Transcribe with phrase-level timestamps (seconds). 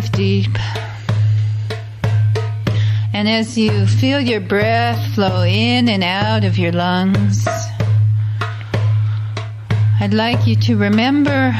[0.00, 0.58] breathe deep.
[3.12, 7.46] And as you feel your breath flow in and out of your lungs,
[10.00, 11.54] I'd like you to remember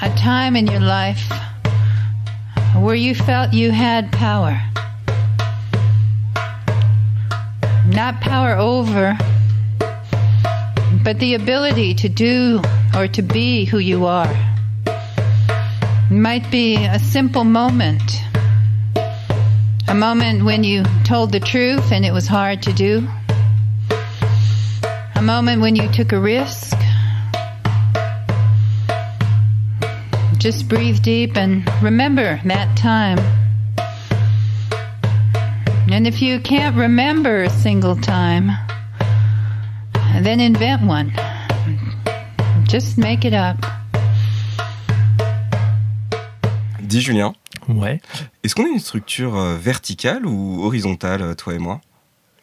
[0.00, 1.22] a time in your life
[2.76, 4.58] where you felt you had power.
[7.88, 9.18] Not power over,
[11.04, 12.62] but the ability to do
[12.96, 14.55] or to be who you are.
[16.10, 18.22] Might be a simple moment.
[19.88, 23.08] A moment when you told the truth and it was hard to do.
[25.16, 26.78] A moment when you took a risk.
[30.38, 33.18] Just breathe deep and remember that time.
[35.90, 38.52] And if you can't remember a single time,
[40.20, 41.12] then invent one.
[42.68, 43.75] Just make it up.
[46.86, 47.34] Dis Julien,
[47.68, 48.00] Ouais.
[48.44, 51.80] est-ce qu'on a une structure euh, verticale ou horizontale, euh, toi et moi?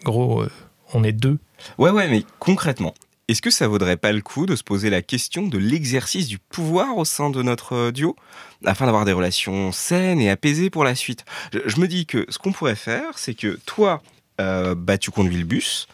[0.04, 0.52] Gros, euh,
[0.94, 1.40] on est deux.
[1.78, 2.94] Ouais, ouais, mais concrètement,
[3.30, 6.40] est-ce que ça vaudrait pas le coup de se poser la question de l'exercice du
[6.40, 8.18] pouvoir au sein de notre duo
[8.66, 11.24] afin d'avoir des relations saines et apaisées pour la suite?
[11.54, 14.02] Je, je me dis que ce qu'on pourrait faire, c'est que toi,
[14.42, 15.88] euh, bah, tu conduis le bus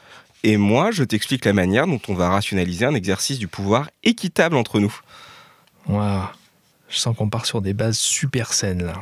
[0.43, 4.55] et moi, je t'explique la manière dont on va rationaliser un exercice du pouvoir équitable
[4.55, 4.95] entre nous.
[5.87, 6.23] Waouh.
[6.89, 8.93] Je sens qu'on part sur des bases super saines là.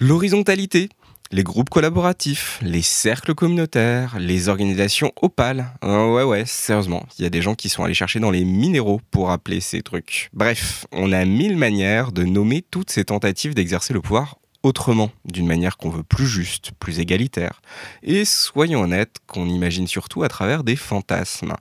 [0.00, 0.88] L'horizontalité,
[1.30, 5.66] les groupes collaboratifs, les cercles communautaires, les organisations opales.
[5.84, 8.44] Euh, ouais, ouais, sérieusement, il y a des gens qui sont allés chercher dans les
[8.44, 10.30] minéraux pour appeler ces trucs.
[10.32, 15.46] Bref, on a mille manières de nommer toutes ces tentatives d'exercer le pouvoir autrement, d'une
[15.46, 17.60] manière qu'on veut plus juste, plus égalitaire.
[18.02, 21.54] Et soyons honnêtes, qu'on imagine surtout à travers des fantasmes.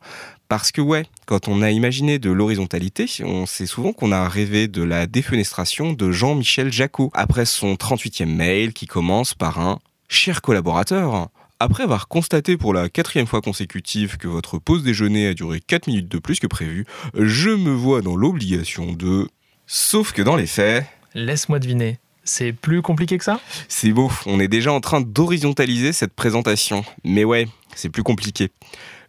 [0.53, 4.67] Parce que ouais, quand on a imaginé de l'horizontalité, on sait souvent qu'on a rêvé
[4.67, 10.43] de la défenestration de Jean-Michel Jacot, après son 38e mail qui commence par un «Cher
[10.43, 11.29] collaborateur».
[11.59, 15.87] Après avoir constaté pour la quatrième fois consécutive que votre pause déjeuner a duré 4
[15.87, 19.27] minutes de plus que prévu, je me vois dans l'obligation de...
[19.65, 21.97] Sauf que dans les faits, Laisse-moi deviner.
[22.23, 23.39] C'est plus compliqué que ça?
[23.67, 26.85] C'est beau, on est déjà en train d'horizontaliser cette présentation.
[27.03, 28.49] Mais ouais, c'est plus compliqué.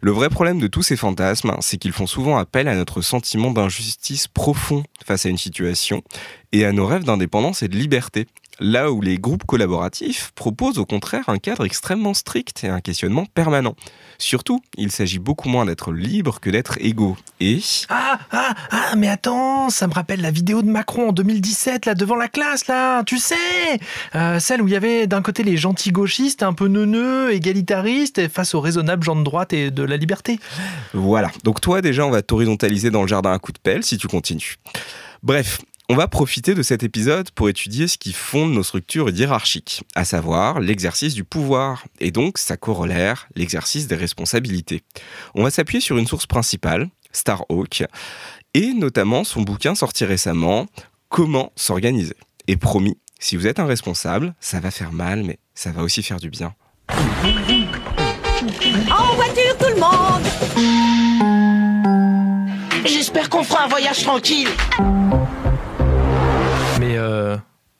[0.01, 3.51] Le vrai problème de tous ces fantasmes, c'est qu'ils font souvent appel à notre sentiment
[3.51, 6.03] d'injustice profond face à une situation
[6.51, 8.27] et à nos rêves d'indépendance et de liberté.
[8.59, 13.25] Là où les groupes collaboratifs proposent au contraire un cadre extrêmement strict et un questionnement
[13.25, 13.75] permanent.
[14.17, 17.17] Surtout, il s'agit beaucoup moins d'être libre que d'être égaux.
[17.41, 17.59] Et...
[17.89, 21.95] Ah, ah, ah, mais attends, ça me rappelle la vidéo de Macron en 2017, là,
[21.95, 23.35] devant la classe, là, tu sais
[24.15, 28.29] Euh, Celle où il y avait d'un côté les gentils gauchistes, un peu neuneux, égalitaristes,
[28.29, 30.39] face aux raisonnables gens de droite et de la liberté.
[30.93, 31.29] Voilà.
[31.43, 34.07] Donc toi déjà, on va t'horizontaliser dans le jardin à coup de pelle si tu
[34.07, 34.55] continues.
[35.23, 35.59] Bref,
[35.89, 40.03] on va profiter de cet épisode pour étudier ce qui fonde nos structures hiérarchiques, à
[40.03, 44.83] savoir l'exercice du pouvoir, et donc sa corollaire, l'exercice des responsabilités.
[45.35, 47.83] On va s'appuyer sur une source principale, Starhawk,
[48.53, 50.67] et notamment son bouquin sorti récemment,
[51.09, 52.15] Comment s'organiser.
[52.47, 56.03] Et promis, si vous êtes un responsable, ça va faire mal, mais ça va aussi
[56.03, 56.53] faire du bien.
[56.89, 56.95] En
[59.15, 60.23] voiture, tout le monde
[62.85, 64.49] J'espère qu'on fera un voyage tranquille.
[66.95, 67.37] Euh,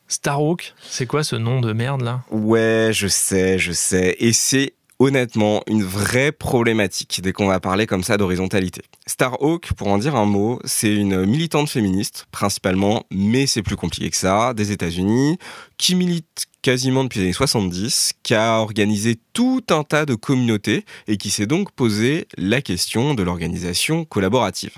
[0.08, 2.22] Starhawk, c'est quoi ce nom de merde là?
[2.30, 4.16] Ouais, je sais, je sais.
[4.20, 8.84] Et c'est honnêtement une vraie problématique dès qu'on va parler comme ça d'horizontalité.
[9.08, 14.10] Starhawk, pour en dire un mot, c'est une militante féministe, principalement, mais c'est plus compliqué
[14.10, 15.38] que ça, des États-Unis,
[15.78, 20.86] qui milite quasiment depuis les années 70, qui a organisé tout un tas de communautés
[21.08, 24.78] et qui s'est donc posé la question de l'organisation collaborative.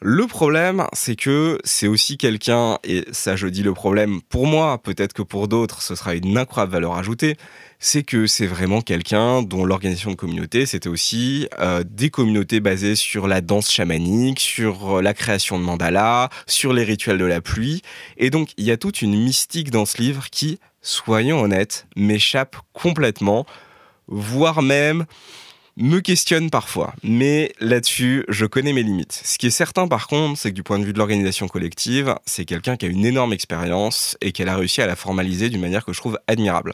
[0.00, 4.78] Le problème, c'est que c'est aussi quelqu'un, et ça je dis le problème pour moi,
[4.78, 7.36] peut-être que pour d'autres ce sera une incroyable valeur ajoutée,
[7.80, 12.94] c'est que c'est vraiment quelqu'un dont l'organisation de communauté, c'était aussi euh, des communautés basées
[12.94, 17.40] sur la danse chamanique, sur euh, la création de mandalas, sur les rituels de la
[17.40, 17.82] pluie.
[18.18, 22.56] Et donc, il y a toute une mystique dans ce livre qui, soyons honnêtes, m'échappe
[22.72, 23.46] complètement,
[24.06, 25.06] voire même
[25.78, 26.92] me questionne parfois.
[27.02, 29.20] Mais là-dessus, je connais mes limites.
[29.24, 32.14] Ce qui est certain par contre, c'est que du point de vue de l'organisation collective,
[32.26, 35.60] c'est quelqu'un qui a une énorme expérience et qu'elle a réussi à la formaliser d'une
[35.60, 36.72] manière que je trouve admirable.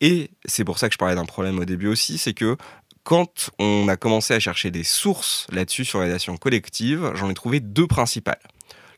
[0.00, 2.56] Et c'est pour ça que je parlais d'un problème au début aussi, c'est que
[3.02, 7.60] quand on a commencé à chercher des sources là-dessus sur l'organisation collective, j'en ai trouvé
[7.60, 8.40] deux principales.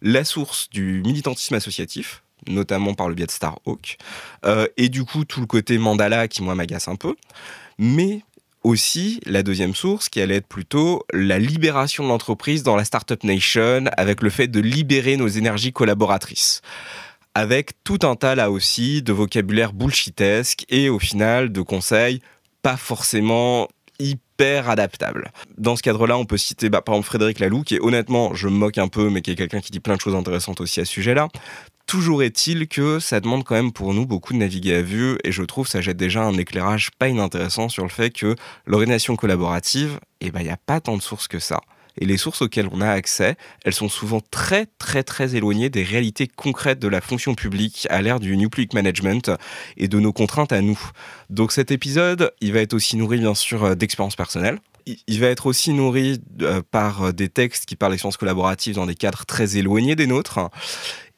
[0.02, 3.96] La source du militantisme associatif, notamment par le biais de Starhawk,
[4.44, 7.14] euh, et du coup tout le côté mandala qui moi m'agace un peu,
[7.78, 8.22] mais
[8.66, 13.22] aussi la deuxième source qui allait être plutôt la libération de l'entreprise dans la Startup
[13.22, 16.62] Nation avec le fait de libérer nos énergies collaboratrices
[17.36, 22.20] avec tout un tas là aussi de vocabulaire bullshitesque et au final de conseils
[22.62, 23.68] pas forcément
[24.00, 25.30] hyper adaptables.
[25.56, 28.48] Dans ce cadre-là, on peut citer bah, par exemple Frédéric Laloux, qui est honnêtement, je
[28.48, 30.80] me moque un peu, mais qui est quelqu'un qui dit plein de choses intéressantes aussi
[30.80, 31.28] à ce sujet-là.
[31.86, 35.30] Toujours est-il que ça demande quand même pour nous beaucoup de naviguer à vue et
[35.30, 38.34] je trouve ça jette déjà un éclairage pas inintéressant sur le fait que
[38.66, 41.60] l'organisation collaborative, eh ben, il n'y a pas tant de sources que ça
[41.98, 45.82] et les sources auxquelles on a accès, elles sont souvent très très très éloignées des
[45.82, 49.30] réalités concrètes de la fonction publique à l'ère du New Public Management
[49.76, 50.78] et de nos contraintes à nous.
[51.30, 54.58] Donc cet épisode, il va être aussi nourri bien sûr euh, d'expériences personnelles.
[55.08, 58.86] Il va être aussi nourri euh, par euh, des textes qui parlent d'expériences collaboratives dans
[58.86, 60.38] des cadres très éloignés des nôtres.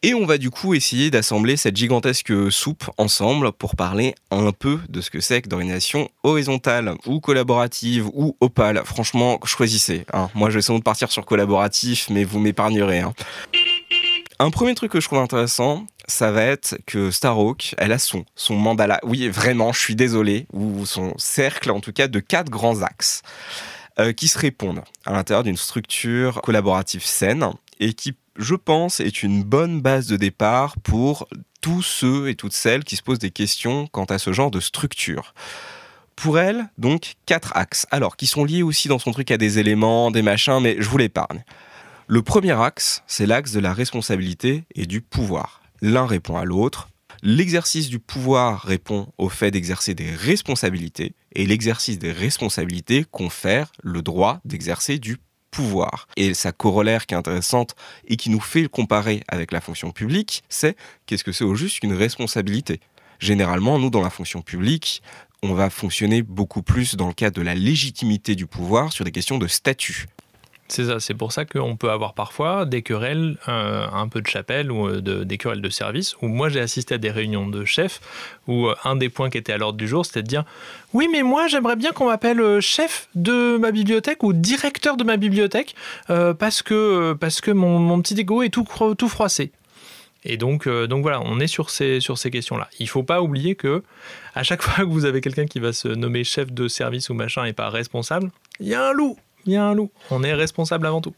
[0.04, 4.78] Et on va du coup essayer d'assembler cette gigantesque soupe ensemble pour parler un peu
[4.88, 8.82] de ce que c'est que d'orientation horizontale ou collaborative ou opale.
[8.84, 10.06] Franchement, choisissez.
[10.12, 10.30] Hein.
[10.36, 13.00] Moi, je vais sans doute partir sur collaboratif, mais vous m'épargnerez.
[13.00, 13.12] Hein.
[14.38, 18.24] Un premier truc que je trouve intéressant, ça va être que Starhawk, elle a son,
[18.36, 19.00] son mandala.
[19.02, 23.22] Oui, vraiment, je suis désolé, ou son cercle en tout cas de quatre grands axes
[23.98, 27.50] euh, qui se répondent à l'intérieur d'une structure collaborative saine
[27.80, 31.28] et qui je pense, est une bonne base de départ pour
[31.60, 34.60] tous ceux et toutes celles qui se posent des questions quant à ce genre de
[34.60, 35.34] structure.
[36.14, 37.86] Pour elle, donc, quatre axes.
[37.90, 40.88] Alors, qui sont liés aussi dans son truc à des éléments, des machins, mais je
[40.88, 41.44] vous l'épargne.
[42.06, 45.62] Le premier axe, c'est l'axe de la responsabilité et du pouvoir.
[45.82, 46.88] L'un répond à l'autre.
[47.22, 54.02] L'exercice du pouvoir répond au fait d'exercer des responsabilités, et l'exercice des responsabilités confère le
[54.02, 55.18] droit d'exercer du
[56.16, 57.74] Et sa corollaire qui est intéressante
[58.06, 61.54] et qui nous fait le comparer avec la fonction publique, c'est qu'est-ce que c'est au
[61.54, 62.80] juste qu'une responsabilité?
[63.18, 65.02] Généralement, nous, dans la fonction publique,
[65.42, 69.12] on va fonctionner beaucoup plus dans le cadre de la légitimité du pouvoir sur des
[69.12, 70.06] questions de statut.
[70.70, 74.26] C'est ça, c'est pour ça qu'on peut avoir parfois des querelles euh, un peu de
[74.26, 77.64] chapelle ou euh, des querelles de service, où moi j'ai assisté à des réunions de
[77.64, 78.00] chefs,
[78.46, 80.44] où euh, un des points qui était à l'ordre du jour, c'était de dire
[80.92, 85.16] oui mais moi j'aimerais bien qu'on m'appelle chef de ma bibliothèque ou directeur de ma
[85.16, 85.74] bibliothèque,
[86.06, 88.66] parce que, parce que mon, petit égo est tout,
[88.96, 89.52] tout froissé.
[90.24, 92.68] Et donc, donc voilà, on est sur ces, sur ces questions-là.
[92.78, 93.82] Il ne faut pas oublier que
[94.34, 97.14] à chaque fois que vous avez quelqu'un qui va se nommer chef de service ou
[97.14, 98.30] machin et pas responsable,
[98.60, 99.16] il y a un loup
[99.48, 99.90] il y a un loup.
[100.10, 101.14] On est responsable avant tout.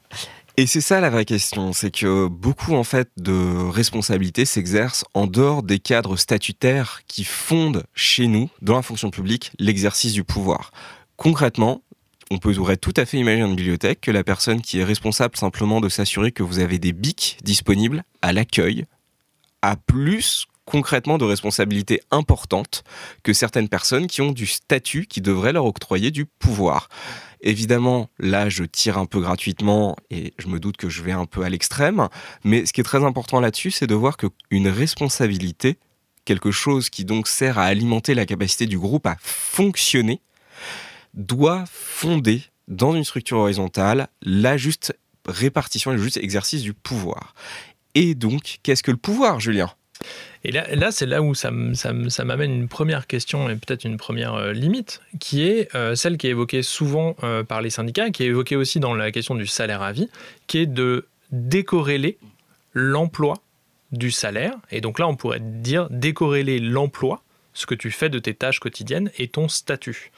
[0.56, 5.26] Et c'est ça la vraie question, c'est que beaucoup en fait de responsabilités s'exercent en
[5.26, 10.70] dehors des cadres statutaires qui fondent chez nous, dans la fonction publique, l'exercice du pouvoir.
[11.16, 11.82] Concrètement,
[12.30, 15.80] on peut tout à fait imaginer une bibliothèque que la personne qui est responsable simplement
[15.80, 18.84] de s'assurer que vous avez des bics disponibles à l'accueil
[19.62, 22.84] a plus concrètement de responsabilités importantes
[23.22, 26.88] que certaines personnes qui ont du statut qui devrait leur octroyer du pouvoir.
[27.42, 31.24] Évidemment, là, je tire un peu gratuitement et je me doute que je vais un
[31.24, 32.08] peu à l'extrême,
[32.44, 35.78] mais ce qui est très important là-dessus, c'est de voir qu'une responsabilité,
[36.24, 40.20] quelque chose qui donc sert à alimenter la capacité du groupe à fonctionner,
[41.14, 44.94] doit fonder dans une structure horizontale la juste
[45.26, 47.34] répartition et le juste exercice du pouvoir.
[47.94, 49.70] Et donc, qu'est-ce que le pouvoir, Julien?
[50.42, 54.52] Et là, c'est là où ça, m'amène une première question et peut-être une première euh,
[54.52, 58.28] limite, qui est euh, celle qui est évoquée souvent euh, par les syndicats, qui est
[58.28, 60.08] évoquée aussi dans la question du salaire à vie,
[60.46, 62.16] qui est de décorréler
[62.72, 63.34] l'emploi
[63.92, 64.54] du salaire.
[64.70, 67.22] Et donc là, on pourrait dire décorréler l'emploi,
[67.52, 70.10] ce que tu fais de tes tâches quotidiennes, et ton statut.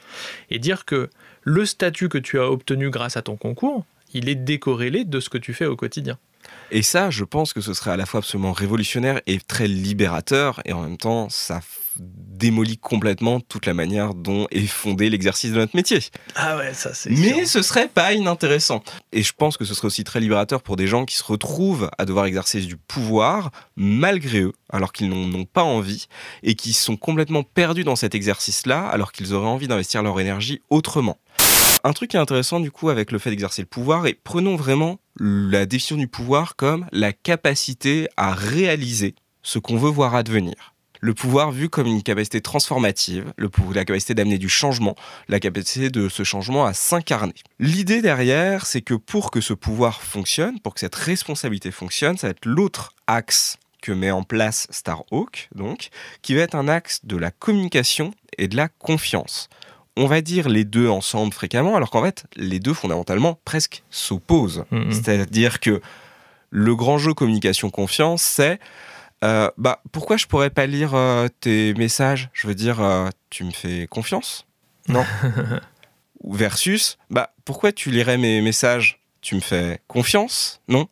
[0.49, 1.09] Et dire que
[1.41, 5.27] le statut que tu as obtenu grâce à ton concours, il est décorrélé de ce
[5.27, 6.17] que tu fais au quotidien.
[6.71, 10.61] Et ça, je pense que ce serait à la fois absolument révolutionnaire et très libérateur,
[10.65, 11.61] et en même temps, ça
[11.97, 15.99] démolit complètement toute la manière dont est fondé l'exercice de notre métier.
[16.35, 17.11] Ah ouais, ça c'est.
[17.11, 18.83] Mais ce serait pas inintéressant.
[19.11, 21.91] Et je pense que ce serait aussi très libérateur pour des gens qui se retrouvent
[21.97, 26.07] à devoir exercer du pouvoir malgré eux, alors qu'ils n'en ont pas envie,
[26.41, 30.61] et qui sont complètement perdus dans cet exercice-là, alors qu'ils auraient envie d'investir leur énergie
[30.69, 31.17] autrement
[31.83, 34.55] un truc qui est intéressant du coup avec le fait d'exercer le pouvoir, et prenons
[34.55, 40.73] vraiment la définition du pouvoir comme la capacité à réaliser ce qu'on veut voir advenir.
[41.01, 44.95] Le pouvoir vu comme une capacité transformative, le la capacité d'amener du changement,
[45.27, 47.33] la capacité de ce changement à s'incarner.
[47.59, 52.27] L'idée derrière, c'est que pour que ce pouvoir fonctionne, pour que cette responsabilité fonctionne, ça
[52.27, 55.89] va être l'autre axe que met en place Starhawk, donc,
[56.21, 59.49] qui va être un axe de la communication et de la confiance
[59.95, 64.65] on va dire les deux ensemble fréquemment, alors qu'en fait, les deux fondamentalement presque s'opposent.
[64.71, 64.91] Mm, mm.
[64.91, 65.81] C'est-à-dire que
[66.49, 68.59] le grand jeu communication-confiance, c'est
[69.23, 72.29] euh, bah, pourquoi je pourrais pas lire euh, tes messages?
[72.33, 74.45] Je veux dire, euh, tu me fais confiance?
[74.87, 75.05] Non
[76.25, 78.99] Versus, bah, pourquoi tu lirais mes messages?
[79.21, 80.87] Tu me fais confiance, non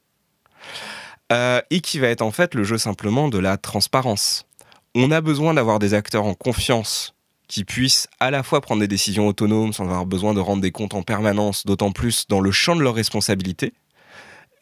[1.69, 4.45] Et qui va être en fait le jeu simplement de la transparence.
[4.95, 7.13] On a besoin d'avoir des acteurs en confiance
[7.51, 10.71] qui puissent à la fois prendre des décisions autonomes sans avoir besoin de rendre des
[10.71, 13.73] comptes en permanence, d'autant plus dans le champ de leurs responsabilités.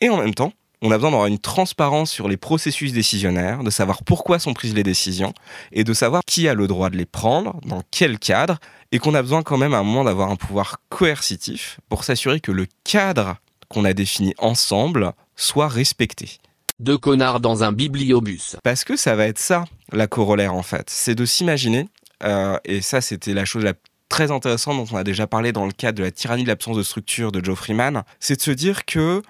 [0.02, 3.70] Et en même temps, on a besoin d'avoir une transparence sur les processus décisionnaires, de
[3.70, 5.34] savoir pourquoi sont prises les décisions
[5.72, 8.58] et de savoir qui a le droit de les prendre, dans quel cadre,
[8.92, 12.40] et qu'on a besoin quand même à un moment d'avoir un pouvoir coercitif pour s'assurer
[12.40, 13.36] que le cadre
[13.68, 16.40] qu'on a défini ensemble soit respecté.
[16.80, 18.56] Deux connards dans un bibliobus.
[18.64, 20.90] Parce que ça va être ça, la corollaire en fait.
[20.90, 21.88] C'est de s'imaginer
[22.24, 23.74] et ça, c'était la chose la
[24.10, 26.76] très intéressante dont on a déjà parlé dans le cadre de la tyrannie de l'absence
[26.76, 29.22] de structure de Joe Freeman, c'est de se dire que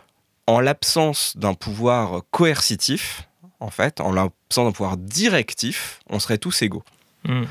[0.48, 3.28] en l'absence d'un pouvoir coercitif,
[3.60, 6.84] en fait, en l'absence d'un pouvoir directif, on serait tous égaux.
[7.26, 7.44] Hmm.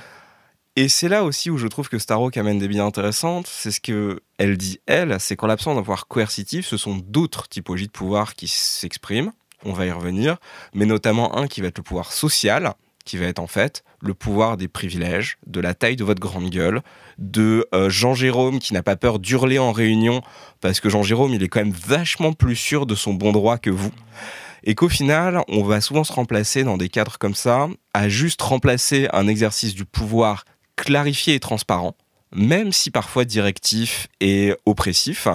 [0.74, 3.46] Et c'est là aussi où je trouve que Starhawk amène des billes intéressantes.
[3.48, 7.88] C'est ce qu'elle dit, elle, c'est qu'en l'absence d'un pouvoir coercitif, ce sont d'autres typologies
[7.88, 9.32] de pouvoir qui s'expriment.
[9.64, 10.36] On va y revenir.
[10.74, 14.14] Mais notamment un qui va être le pouvoir social, qui va être en fait le
[14.14, 16.82] pouvoir des privilèges, de la taille de votre grande gueule,
[17.18, 20.22] de euh, Jean Jérôme qui n'a pas peur d'hurler en réunion
[20.60, 23.58] parce que Jean Jérôme il est quand même vachement plus sûr de son bon droit
[23.58, 23.92] que vous.
[24.64, 28.42] Et qu'au final, on va souvent se remplacer dans des cadres comme ça, à juste
[28.42, 30.44] remplacer un exercice du pouvoir
[30.76, 31.94] clarifié et transparent,
[32.34, 35.28] même si parfois directif et oppressif,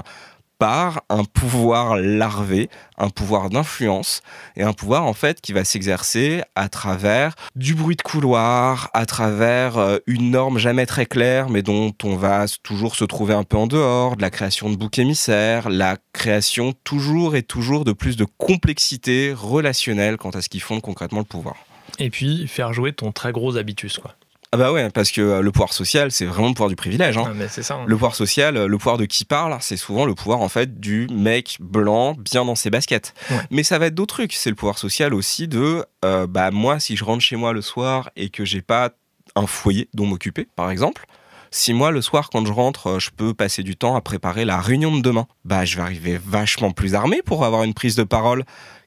[0.59, 4.21] par un pouvoir larvé, un pouvoir d'influence
[4.55, 9.05] et un pouvoir en fait qui va s'exercer à travers du bruit de couloir, à
[9.05, 13.43] travers euh, une norme jamais très claire mais dont on va toujours se trouver un
[13.43, 17.91] peu en dehors, de la création de boucs émissaires, la création toujours et toujours de
[17.91, 21.55] plus de complexité relationnelle quant à ce qui fonde concrètement le pouvoir.
[21.99, 24.15] Et puis faire jouer ton très gros habitus quoi.
[24.53, 27.17] Ah bah ouais, parce que euh, le pouvoir social, c'est vraiment le pouvoir du privilège.
[27.17, 27.33] Hein.
[27.41, 27.73] Ah, ça.
[27.73, 27.85] hein.
[27.87, 30.79] Le pouvoir social, euh, le pouvoir de qui parle, c'est souvent le pouvoir en fait
[30.79, 33.15] du mec blanc bien dans ses baskets.
[33.31, 33.37] Ouais.
[33.49, 34.33] Mais ça va être d'autres trucs.
[34.33, 37.63] C'est le pouvoir social aussi de euh, bah moi si je rentre chez moi le
[37.63, 38.91] soir et que j'ai pas
[39.35, 41.07] un foyer dont m'occuper, par exemple.
[41.49, 44.45] Si moi le soir quand je rentre, euh, je peux passer du temps à préparer
[44.45, 47.95] la réunion de demain, bah je vais arriver vachement plus armé pour avoir une prise
[47.95, 48.43] de parole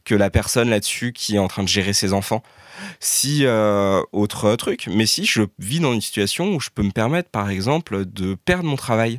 [0.06, 2.42] que la personne là-dessus qui est en train de gérer ses enfants.
[3.00, 6.92] Si euh, autre truc, mais si je vis dans une situation où je peux me
[6.92, 9.18] permettre par exemple de perdre mon travail.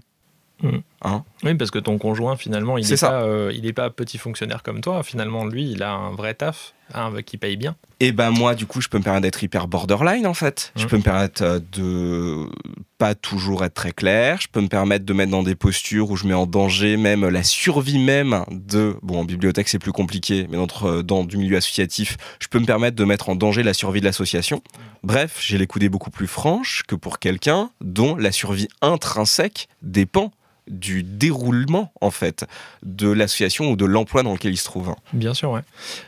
[0.64, 0.82] Mhm.
[1.04, 4.18] Hein Oui, parce que ton conjoint, finalement, il n'est pas, euh, il est pas petit
[4.18, 5.04] fonctionnaire comme toi.
[5.04, 7.76] Finalement, lui, il a un vrai taf hein, qui paye bien.
[8.00, 10.72] Et ben moi, du coup, je peux me permettre d'être hyper borderline en fait.
[10.76, 10.90] Je Mhm.
[10.90, 12.50] peux me permettre euh, de
[12.98, 14.40] pas toujours être très clair.
[14.42, 17.28] Je peux me permettre de mettre dans des postures où je mets en danger même
[17.28, 18.96] la survie même de.
[19.04, 22.58] Bon, en bibliothèque c'est plus compliqué, mais dans, euh, dans du milieu associatif, je peux
[22.60, 24.62] me permettre de mettre en danger la survie de l'association.
[25.04, 30.32] Bref, j'ai les coudées beaucoup plus franches que pour quelqu'un dont la survie intrinsèque dépend
[30.68, 32.46] du déroulement en fait
[32.84, 34.94] de l'association ou de l'emploi dans lequel il se trouve.
[35.14, 35.62] Bien sûr, ouais.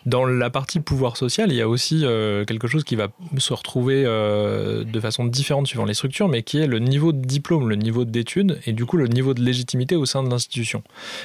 [0.05, 3.53] Dans la partie pouvoir social, il y a aussi euh, quelque chose qui va se
[3.53, 7.69] retrouver euh, de façon différente suivant les structures, mais qui est le niveau de diplôme,
[7.69, 10.83] le niveau d'études et du coup le niveau de légitimité au sein de l'institution.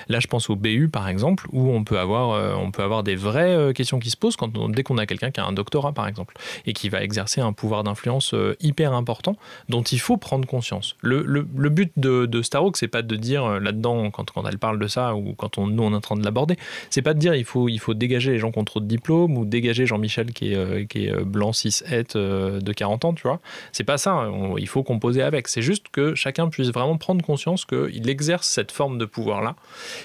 [0.09, 3.03] Là, je pense au BU par exemple, où on peut avoir, euh, on peut avoir
[3.03, 5.93] des vraies questions qui se posent quand dès qu'on a quelqu'un qui a un doctorat
[5.93, 6.37] par exemple
[6.67, 9.37] et qui va exercer un pouvoir d'influence hyper important
[9.69, 10.97] dont il faut prendre conscience.
[11.03, 14.79] Le but de, de Starhawk, c'est pas de dire euh, là-dedans, quand, quand elle parle
[14.79, 16.57] de ça, ou quand on, nous on est en train de l'aborder,
[16.91, 18.87] c'est pas de dire il faut, il faut dégager les gens qui ont trop de
[18.87, 22.73] diplômes, ou dégager Jean-Michel qui est, euh, qui est euh, blanc 6 het euh, de
[22.73, 23.41] 40 ans, tu vois.
[23.73, 25.49] C'est pas ça, on- il faut composer avec.
[25.49, 29.57] C'est juste que chacun puisse vraiment prendre conscience qu'il exerce cette forme de pouvoir-là,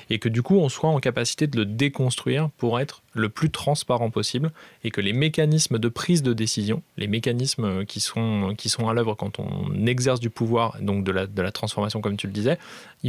[0.10, 3.50] et que du coup on soit en capacité de le déconstruire pour être le plus
[3.50, 4.52] transparent possible,
[4.84, 8.94] et que les mécanismes de prise de décision, les mécanismes qui sont, qui sont à
[8.94, 12.34] l'œuvre quand on exerce du pouvoir, donc de la, de la transformation comme tu le
[12.34, 12.58] disais,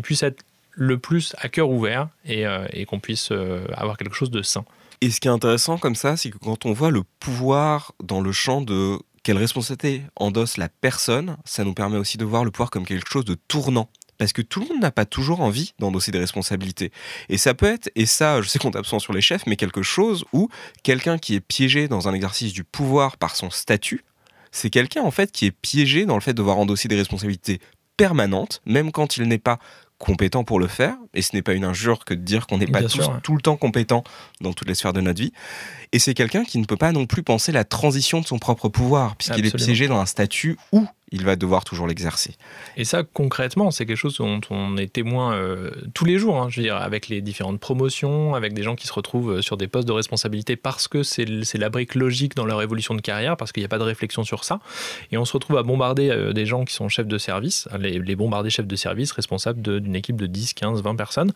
[0.01, 0.43] ils puissent être
[0.73, 4.65] le plus à cœur ouvert et, euh, qu'on puisse euh, avoir quelque chose de sain.
[5.03, 8.23] Et ce qui est intéressant comme ça, c'est que quand on voit le pouvoir dans
[8.23, 12.51] le champ de quelle responsabilité endosse la personne, ça nous permet aussi de voir le
[12.51, 13.91] pouvoir comme quelque chose de tournant.
[14.17, 16.93] Parce que tout le monde n'a pas toujours envie d'endosser des responsabilités.
[17.29, 19.57] Et ça peut être, et ça, je sais qu'on tape souvent sur les chefs, mais
[19.57, 20.49] quelque chose où
[20.83, 24.03] quelqu'un qui est piégé dans un exercice du pouvoir par son statut,
[24.51, 27.61] c'est quelqu'un en fait qui est piégé dans le fait de devoir endosser des responsabilités
[28.01, 29.59] permanentes, même quand il n'est pas
[30.01, 30.97] compétent pour le faire.
[31.15, 33.21] Et ce n'est pas une injure que de dire qu'on n'est pas tous ouais.
[33.23, 34.03] tout le temps compétent
[34.41, 35.33] dans toutes les sphères de notre vie.
[35.93, 38.69] Et c'est quelqu'un qui ne peut pas non plus penser la transition de son propre
[38.69, 42.37] pouvoir, puisqu'il est piégé dans un statut où il va devoir toujours l'exercer.
[42.77, 46.49] Et ça, concrètement, c'est quelque chose dont on est témoin euh, tous les jours, hein,
[46.49, 49.57] je veux dire, avec les différentes promotions, avec des gens qui se retrouvent euh, sur
[49.57, 53.37] des postes de responsabilité parce que c'est la brique logique dans leur évolution de carrière,
[53.37, 54.61] parce qu'il n'y a pas de réflexion sur ça.
[55.11, 57.99] Et on se retrouve à bombarder euh, des gens qui sont chefs de service, les,
[57.99, 61.33] les bombarder chefs de service responsables d'une équipe de 10, 15, 20 personnes,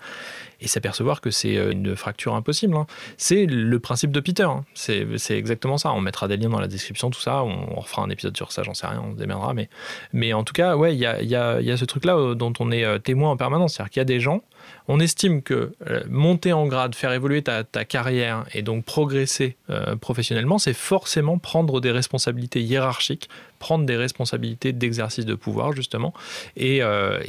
[0.60, 2.76] et s'apercevoir que c'est une fracture impossible.
[2.76, 2.86] hein.
[3.16, 4.64] C'est le principe de Peter, hein.
[4.74, 5.92] c'est exactement ça.
[5.92, 8.52] On mettra des liens dans la description, tout ça, on, on refera un épisode sur
[8.52, 9.63] ça, j'en sais rien, on se mais
[10.12, 12.98] mais en tout cas, ouais, il y a, ce truc-là euh, dont on est euh,
[12.98, 13.74] témoin en permanence.
[13.74, 14.42] C'est-à-dire qu'il y a des gens,
[14.88, 19.56] on estime que euh, monter en grade, faire évoluer ta, carrière et donc progresser
[20.00, 23.28] professionnellement, c'est forcément prendre des responsabilités hiérarchiques,
[23.58, 26.14] prendre des responsabilités d'exercice de pouvoir, justement.
[26.56, 26.82] Et,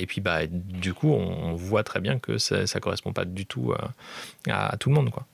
[0.08, 3.74] puis, bah, du coup, on, voit très bien que ça ne correspond pas du tout
[4.50, 5.10] à, à tout le monde.
[5.10, 5.26] Quoi.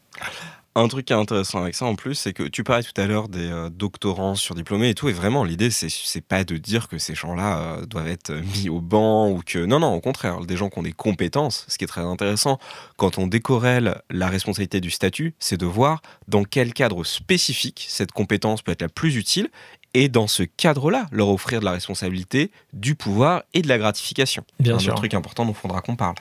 [0.73, 3.05] Un truc qui est intéressant avec ça en plus, c'est que tu parlais tout à
[3.05, 6.87] l'heure des euh, doctorants surdiplômés et tout, et vraiment l'idée c'est c'est pas de dire
[6.87, 10.39] que ces gens-là euh, doivent être mis au banc ou que non non au contraire,
[10.39, 11.65] des gens qui ont des compétences.
[11.67, 12.57] Ce qui est très intéressant
[12.95, 18.13] quand on décorrèle la responsabilité du statut, c'est de voir dans quel cadre spécifique cette
[18.13, 19.49] compétence peut être la plus utile
[19.93, 24.45] et dans ce cadre-là leur offrir de la responsabilité, du pouvoir et de la gratification.
[24.59, 24.93] Bien un sûr.
[24.93, 26.15] autre truc important dont faudra qu'on parle.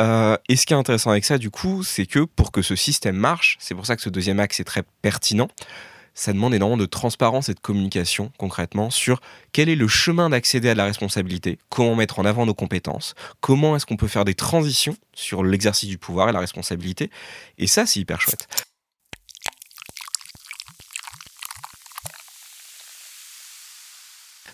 [0.00, 2.76] Euh, et ce qui est intéressant avec ça, du coup, c'est que pour que ce
[2.76, 5.48] système marche, c'est pour ça que ce deuxième axe est très pertinent,
[6.14, 9.20] ça demande énormément de transparence et de communication concrètement sur
[9.52, 13.76] quel est le chemin d'accéder à la responsabilité, comment mettre en avant nos compétences, comment
[13.76, 17.10] est-ce qu'on peut faire des transitions sur l'exercice du pouvoir et la responsabilité.
[17.58, 18.46] Et ça, c'est hyper chouette.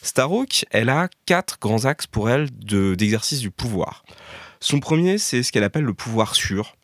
[0.03, 4.05] Starhawk, elle a quatre grands axes pour elle de- d'exercice du pouvoir.
[4.61, 6.75] Son premier, c'est ce qu'elle appelle le pouvoir sûr.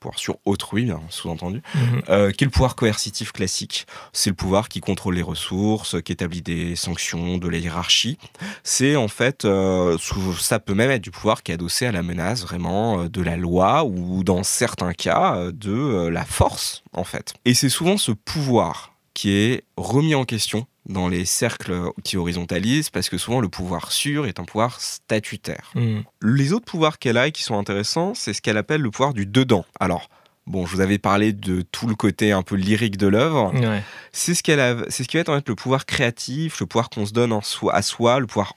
[0.00, 1.60] Pouvoir sur autrui, bien sous-entendu,
[2.08, 3.84] euh, qui est le pouvoir coercitif classique.
[4.12, 8.16] C'est le pouvoir qui contrôle les ressources, qui établit des sanctions, de la hiérarchie.
[8.62, 9.98] C'est en fait, euh,
[10.38, 13.22] ça peut même être du pouvoir qui est adossé à la menace vraiment euh, de
[13.22, 17.34] la loi ou dans certains cas de la force en fait.
[17.44, 22.88] Et c'est souvent ce pouvoir qui est remis en question dans les cercles qui horizontalisent
[22.88, 25.72] parce que souvent le pouvoir sûr est un pouvoir statutaire.
[25.74, 26.04] Mhm.
[26.22, 29.14] Les autres pouvoirs qu'elle a et qui sont intéressants, c'est ce qu'elle appelle le pouvoir
[29.14, 29.64] du dedans.
[29.80, 30.08] Alors,
[30.46, 33.52] bon, je vous avais parlé de tout le côté un peu lyrique de l'œuvre.
[33.54, 33.82] Ouais.
[34.12, 36.66] C'est ce qu'elle a, c'est ce qui va être en fait le pouvoir créatif, le
[36.66, 38.54] pouvoir qu'on se donne en soi, à soi, le pouvoir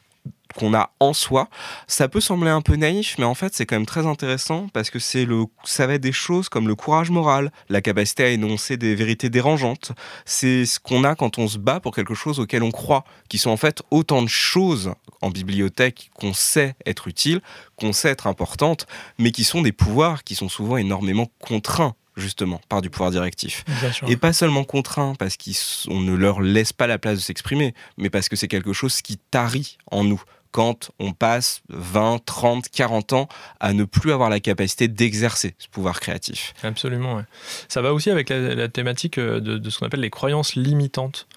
[0.53, 1.49] qu'on a en soi.
[1.87, 4.89] Ça peut sembler un peu naïf, mais en fait, c'est quand même très intéressant parce
[4.89, 8.29] que c'est le, ça va être des choses comme le courage moral, la capacité à
[8.29, 9.91] énoncer des vérités dérangeantes.
[10.25, 13.37] C'est ce qu'on a quand on se bat pour quelque chose auquel on croit, qui
[13.37, 17.41] sont en fait autant de choses en bibliothèque qu'on sait être utiles,
[17.75, 18.87] qu'on sait être importantes,
[19.17, 23.63] mais qui sont des pouvoirs qui sont souvent énormément contraints justement par du pouvoir directif.
[24.07, 28.09] Et pas seulement contraints parce qu'on ne leur laisse pas la place de s'exprimer, mais
[28.09, 33.13] parce que c'est quelque chose qui tarit en nous quand on passe 20, 30, 40
[33.13, 33.27] ans
[33.59, 36.53] à ne plus avoir la capacité d'exercer ce pouvoir créatif.
[36.63, 37.23] Absolument, ouais.
[37.67, 41.27] Ça va aussi avec la, thématique euh, de, ce qu'on appelle les croyances limitantes,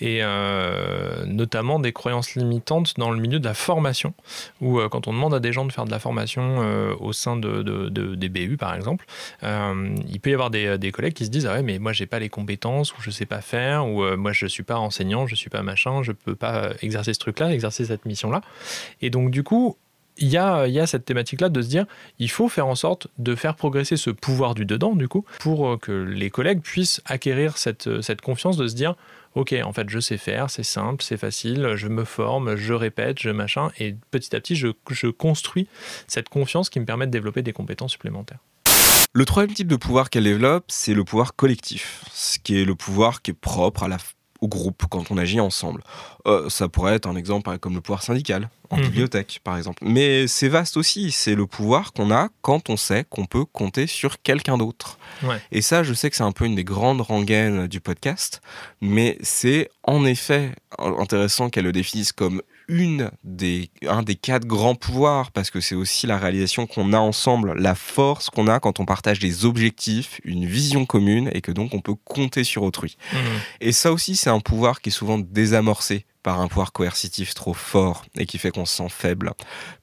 [0.00, 4.14] et euh, notamment des croyances limitantes dans le milieu de la formation,
[4.60, 6.42] où euh, quand on demande à des gens de faire de la formation
[7.00, 9.04] au sein de, de- de- des BU, par exemple,
[9.42, 12.06] il peut y avoir des, des collègues qui se disent ah ouais mais moi j'ai
[12.06, 15.34] pas les compétences ou je sais pas faire ou moi je suis pas enseignant, je
[15.34, 18.40] suis pas machin, je peux pas exercer ce truc-là, exercer cette mission-là,
[19.00, 19.76] et donc du coup
[20.18, 21.86] il y a, y a cette thématique-là de se dire
[22.18, 25.68] il faut faire en sorte de faire progresser ce pouvoir du dedans, du coup, pour
[25.68, 28.94] euh, que les collègues puissent acquérir cette, euh, cette confiance de se dire
[29.34, 33.18] Ok, en fait, je sais faire, c'est simple, c'est facile, je me forme, je répète,
[33.18, 35.68] je machin, et petit à petit, je, je construis
[36.06, 38.40] cette confiance qui me permet de développer des compétences supplémentaires.
[39.14, 42.74] Le troisième type de pouvoir qu'elle développe, c'est le pouvoir collectif, ce qui est le
[42.74, 43.96] pouvoir qui est propre à la,
[44.42, 45.82] au groupe quand on agit ensemble.
[46.26, 48.82] Euh, ça pourrait être un exemple comme le pouvoir syndical en Mhm.
[48.82, 49.82] bibliothèque, par exemple.
[49.86, 53.86] Mais c'est vaste aussi, c'est le pouvoir qu'on a quand on sait qu'on peut compter
[53.86, 54.98] sur quelqu'un d'autre.
[55.22, 55.40] Ouais.
[55.52, 58.40] Et ça, je sais que c'est un peu une des grandes rengaines du podcast,
[58.80, 64.74] mais c'est en effet intéressant qu'elle le définisse comme une des, un des quatre grands
[64.74, 68.80] pouvoirs, parce que c'est aussi la réalisation qu'on a ensemble, la force qu'on a quand
[68.80, 72.96] on partage des objectifs, une vision commune, et que donc on peut compter sur autrui.
[73.60, 77.54] Et ça aussi, c'est un pouvoir qui est souvent désamorcé par un pouvoir coercitif trop
[77.54, 79.32] fort et qui fait qu'on se sent faible.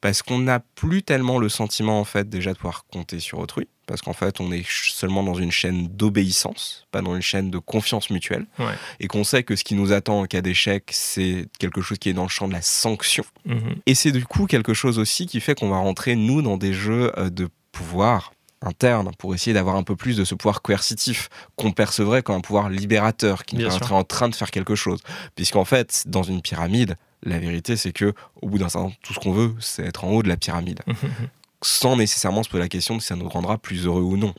[0.01, 3.67] Parce qu'on n'a plus tellement le sentiment, en fait, déjà de pouvoir compter sur autrui.
[3.85, 7.57] Parce qu'en fait, on est seulement dans une chaîne d'obéissance, pas dans une chaîne de
[7.57, 8.45] confiance mutuelle.
[8.59, 8.73] Ouais.
[8.99, 12.09] Et qu'on sait que ce qui nous attend en cas d'échec, c'est quelque chose qui
[12.09, 13.25] est dans le champ de la sanction.
[13.45, 13.77] Mhm.
[13.87, 16.71] Et c'est du coup quelque chose aussi qui fait qu'on va rentrer, nous, dans des
[16.73, 21.29] jeux euh, de pouvoir interne pour essayer d'avoir un peu plus de ce pouvoir coercitif
[21.55, 24.99] qu'on percevrait comme un pouvoir libérateur qui nous permettrait en train de faire quelque chose.
[25.35, 29.13] Puisqu'en fait, dans une pyramide, La vérité, c'est que au bout d'un certain temps, tout
[29.13, 30.79] ce qu'on veut, c'est être en haut de la pyramide,
[31.61, 34.33] sans nécessairement se poser la question de si ça nous rendra plus heureux ou non.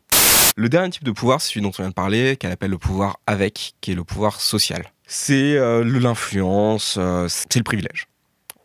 [0.57, 2.79] Le dernier type de pouvoir, c'est celui dont on vient de parler, qu'elle appelle le
[2.79, 4.85] pouvoir avec, qui est le pouvoir social.
[5.07, 8.07] C'est euh, l'influence, euh, c'est le privilège.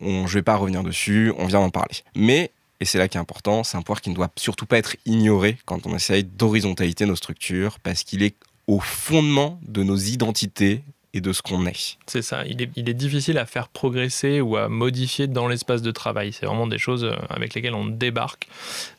[0.01, 1.95] On, je vais pas revenir dessus, on vient d'en parler.
[2.15, 4.77] Mais, et c'est là qui est important, c'est un pouvoir qui ne doit surtout pas
[4.77, 8.35] être ignoré quand on essaye d'horizontalité nos structures, parce qu'il est
[8.67, 10.83] au fondement de nos identités
[11.13, 11.97] et de ce qu'on est.
[12.07, 15.81] C'est ça, il est, il est difficile à faire progresser ou à modifier dans l'espace
[15.81, 16.33] de travail.
[16.33, 18.49] C'est vraiment des choses euh, avec lesquelles on débarque.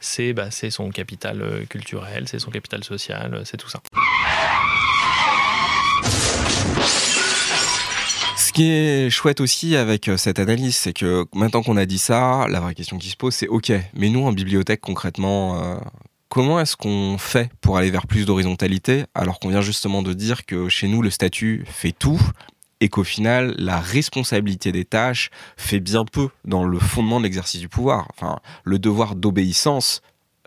[0.01, 3.83] C'est bah, son capital euh, culturel, c'est son capital social, euh, c'est tout ça.
[8.57, 12.47] Qui est chouette aussi avec euh, cette analyse, c'est que maintenant qu'on a dit ça,
[12.49, 15.77] la vraie question qui se pose, c'est OK, mais nous en bibliothèque concrètement, euh,
[16.31, 20.47] comment est-ce qu'on fait pour aller vers plus d'horizontalité alors qu'on vient justement de dire
[20.47, 22.19] que chez nous le statut fait tout
[22.81, 27.61] et qu'au final la responsabilité des tâches fait bien peu dans le fondement de l'exercice
[27.61, 28.09] du pouvoir.
[28.15, 30.01] Enfin, le devoir d'obéissance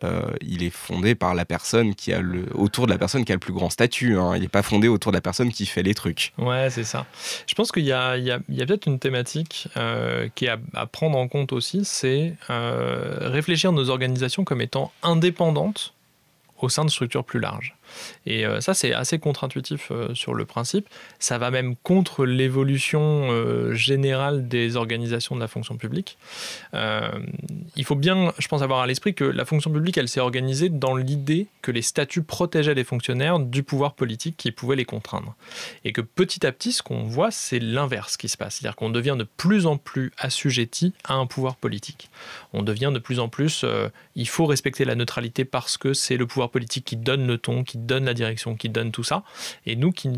[0.04, 3.32] euh, il est fondé par la personne qui a le autour de la personne qui
[3.32, 4.18] a le plus grand statut.
[4.18, 4.36] hein.
[4.36, 6.34] Il n'est pas fondé autour de la personne qui fait les trucs.
[6.38, 7.06] Ouais, c'est ça.
[7.48, 10.86] Je pense qu'il y a, a- a peut-être une thématique euh, qui est à, à
[10.86, 15.94] prendre en compte aussi, c'est euh, réfléchir nos organisations comme étant indépendantes
[16.62, 17.76] au sein de structures plus larges.
[18.26, 20.88] Et euh, ça, c'est assez contre-intuitif euh, sur le principe.
[21.20, 26.18] Ça va même contre l'évolution euh, générale des organisations de la fonction publique.
[27.76, 30.70] Il faut bien, je pense, avoir à l'esprit que la fonction publique, elle s'est organisée
[30.70, 35.36] dans l'idée que les statuts protégeaient les fonctionnaires du pouvoir politique qui pouvait les contraindre.
[35.86, 38.56] Et que petit à petit, ce qu'on voit, c'est l'inverse qui se passe.
[38.56, 42.10] C'est-à-dire qu'on devient de plus en plus assujetti à un pouvoir politique.
[42.54, 43.66] On devient de plus en plus,
[44.16, 47.64] il faut respecter la neutralité parce que c'est le pouvoir politique qui donne le ton,
[47.64, 49.24] qui donne la direction, qui donne tout ça.
[49.66, 50.10] Et nous qui,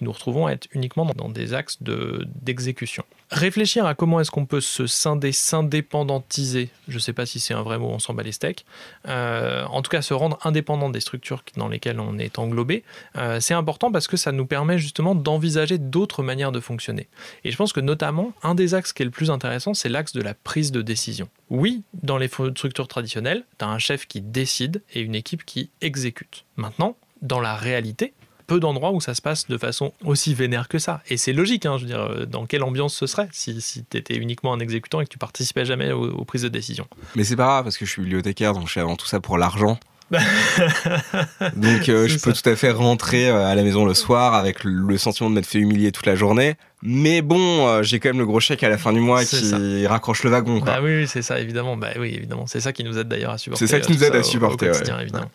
[0.00, 3.04] nous retrouvons à être uniquement dans, des axes de- d'exécution.
[3.30, 7.52] Réfléchir à comment est-ce qu'on peut se scinder, s'indépendantiser, je ne sais pas si c'est
[7.52, 8.64] un vrai mot, on s'en bat les steaks,
[9.06, 12.84] euh, en tout cas se rendre indépendant des structures dans lesquelles on est englobé,
[13.16, 17.08] euh, c'est important parce que ça nous permet justement d'envisager d'autres manières de fonctionner.
[17.44, 20.12] Et je pense que notamment, un des axes qui est le plus intéressant, c'est l'axe
[20.14, 21.28] de la prise de décision.
[21.50, 25.70] Oui, dans les structures traditionnelles, tu as un chef qui décide et une équipe qui
[25.80, 26.44] exécute.
[26.56, 28.12] Maintenant, dans la réalité,
[28.46, 31.02] peu d'endroits où ça se passe de façon aussi vénère que ça.
[31.08, 33.96] Et c'est logique, hein, je veux dire, euh, dans quelle ambiance ce serait si, tu
[33.96, 36.86] étais uniquement un exécutant et que tu participais jamais aux, aux prises de décision.
[37.14, 39.20] Mais c'est pas grave parce que je suis bibliothécaire, donc je fais avant tout ça
[39.20, 39.78] pour l'argent.
[41.56, 42.42] donc euh, je peux ça.
[42.42, 45.46] tout à fait rentrer euh, à la maison le soir avec le- sentiment de m'être
[45.46, 46.56] fait humilier toute la journée.
[46.82, 49.86] Mais bon, euh, j'ai quand même le gros chèque à la fin du mois qui
[49.86, 50.60] raccroche le wagon.
[50.60, 50.66] Quoi.
[50.74, 51.76] Bah oui, c'est ça, évidemment.
[51.76, 52.46] Bah oui, évidemment.
[52.46, 53.66] C'est ça qui nous aide d'ailleurs à supporter.
[53.66, 55.02] C'est ça qui nous aide à supporter, Au quotidien, ouais.
[55.02, 55.30] évidemment.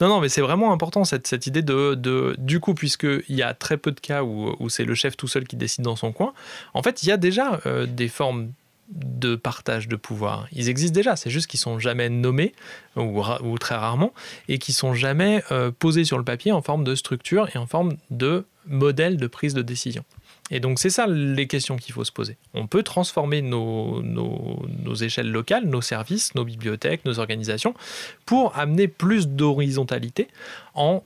[0.00, 2.34] Non, non, mais c'est vraiment important cette, cette idée de, de.
[2.38, 5.28] Du coup, puisqu'il y a très peu de cas où, où c'est le chef tout
[5.28, 6.32] seul qui décide dans son coin,
[6.72, 8.48] en fait, il y a déjà euh, des formes
[8.92, 10.46] de partage de pouvoir.
[10.52, 12.52] Ils existent déjà, c'est juste qu'ils sont jamais nommés,
[12.96, 14.12] ou, très rarement,
[14.48, 17.66] et qui sont jamais euh, posés sur le papier en forme de structure et en
[17.66, 20.04] forme de modèle de prise de décision.
[20.50, 22.36] Et donc c'est ça les questions qu'il faut se poser.
[22.52, 27.74] On peut transformer nos, nos échelles locales, nos services, nos bibliothèques, nos organisations,
[28.26, 30.28] pour amener plus d'horizontalité
[30.74, 31.02] en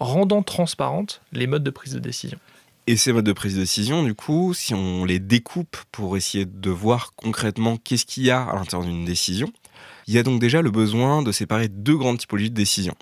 [0.00, 2.38] rendant transparentes les modes de prise de décision.
[2.86, 6.44] Et ces modes de prise de décision, du coup, si on les découpe pour essayer
[6.44, 9.50] de voir concrètement qu'est-ce qu'il y a à l'intérieur d'une décision,
[10.06, 12.94] il y a donc déjà le besoin de séparer deux grandes typologies de décisions.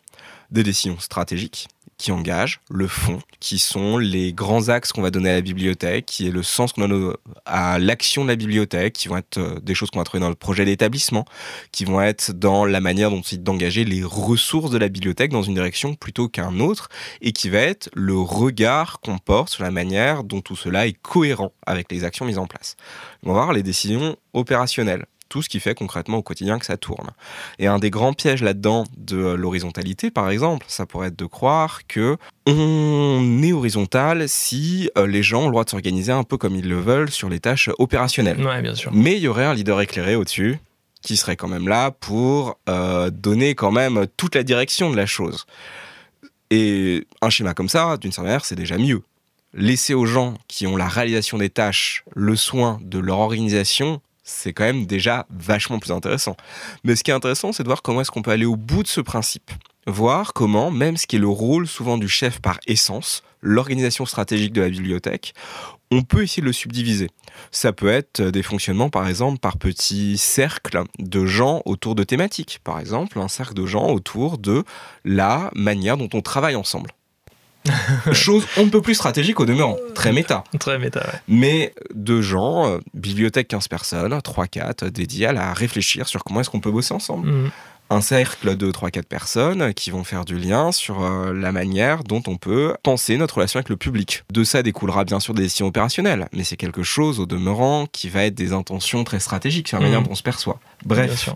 [0.52, 1.66] Des décisions stratégiques,
[1.98, 6.06] qui engagent le fond, qui sont les grands axes qu'on va donner à la bibliothèque,
[6.06, 7.14] qui est le sens qu'on donne
[7.46, 10.28] à l'action de la bibliothèque, qui vont être euh, des choses qu'on va trouver dans
[10.28, 11.24] le projet d'établissement,
[11.70, 15.42] qui vont être dans la manière dont il d'engager les ressources de la bibliothèque dans
[15.42, 16.88] une direction plutôt qu'un autre,
[17.20, 21.00] et qui va être le regard qu'on porte sur la manière dont tout cela est
[21.00, 22.76] cohérent avec les actions mises en place.
[23.22, 26.76] On va voir les décisions opérationnelles, tout ce qui fait concrètement au quotidien que ça
[26.76, 27.08] tourne.
[27.58, 31.86] Et un des grands pièges là-dedans de l'horizontalité, par exemple, ça pourrait être de croire
[31.86, 36.36] que on est horizontal si euh, les gens ont le droit de s'organiser un peu
[36.36, 38.44] comme ils le veulent sur les tâches opérationnelles.
[38.46, 38.90] Ouais, bien sûr.
[38.92, 40.58] Mais il y aurait un leader éclairé au-dessus
[41.00, 45.06] qui serait quand même là pour euh, donner quand même toute la direction de la
[45.06, 45.46] chose.
[46.50, 49.00] Et un schéma comme ça, d'une certaine manière, c'est déjà mieux.
[49.54, 54.52] Laisser aux gens qui ont la réalisation des tâches le soin de leur organisation, c'est
[54.52, 56.36] quand même déjà vachement plus intéressant.
[56.84, 58.82] Mais ce qui est intéressant, c'est de voir comment est-ce qu'on peut aller au bout
[58.82, 59.50] de ce principe.
[59.86, 64.52] Voir comment, même ce qui est le rôle souvent du chef par essence, l'organisation stratégique
[64.52, 65.34] de la bibliothèque,
[65.90, 67.10] on peut essayer de le subdiviser.
[67.50, 72.60] Ça peut être des fonctionnements, par exemple, par petits cercles de gens autour de thématiques.
[72.64, 74.64] Par exemple, un cercle de gens autour de
[75.04, 76.90] la manière dont on travaille ensemble.
[78.12, 80.44] Chose on ne peut plus stratégique au demeurant, très méta.
[80.58, 81.18] Très méta, ouais.
[81.28, 86.50] Mais de gens, euh, bibliothèque 15 personnes, 3-4, dédiés à la réfléchir sur comment est-ce
[86.50, 87.28] qu'on peut bosser ensemble.
[87.28, 87.50] Mhm.
[87.92, 92.22] Un cercle de 3-4 personnes qui vont faire du lien sur euh, la manière dont
[92.26, 94.24] on peut penser notre relation avec le public.
[94.32, 98.08] De ça découlera bien sûr des décisions opérationnelles, mais c'est quelque chose au demeurant qui
[98.08, 100.06] va être des intentions très stratégiques sur la manière Mhm.
[100.06, 100.58] dont on se perçoit.
[100.86, 101.28] Bref,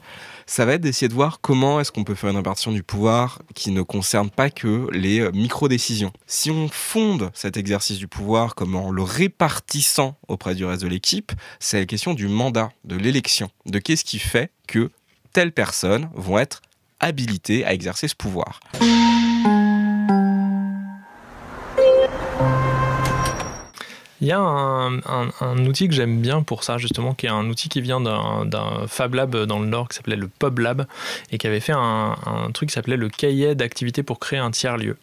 [0.46, 3.42] ça va être d'essayer de voir comment est-ce qu'on peut faire une répartition du pouvoir
[3.54, 6.12] qui ne concerne pas que les euh, micro-décisions.
[6.26, 10.88] Si on fonde cet exercice du pouvoir comme en le répartissant auprès du reste de
[10.88, 14.90] l'équipe, c'est la question du mandat, de l'élection, de qu'est-ce qui fait que
[15.36, 16.62] telles personnes vont être
[16.98, 18.58] habilitées à exercer ce pouvoir.
[24.22, 27.68] Il y a un, outil que j'aime bien pour ça, justement, qui est un outil
[27.68, 30.86] qui vient d'un Fab Lab dans le Nord qui s'appelait le Pub Lab
[31.30, 34.50] et qui avait fait un, un truc qui s'appelait le cahier d'activités pour créer un
[34.50, 34.96] tiers-lieu.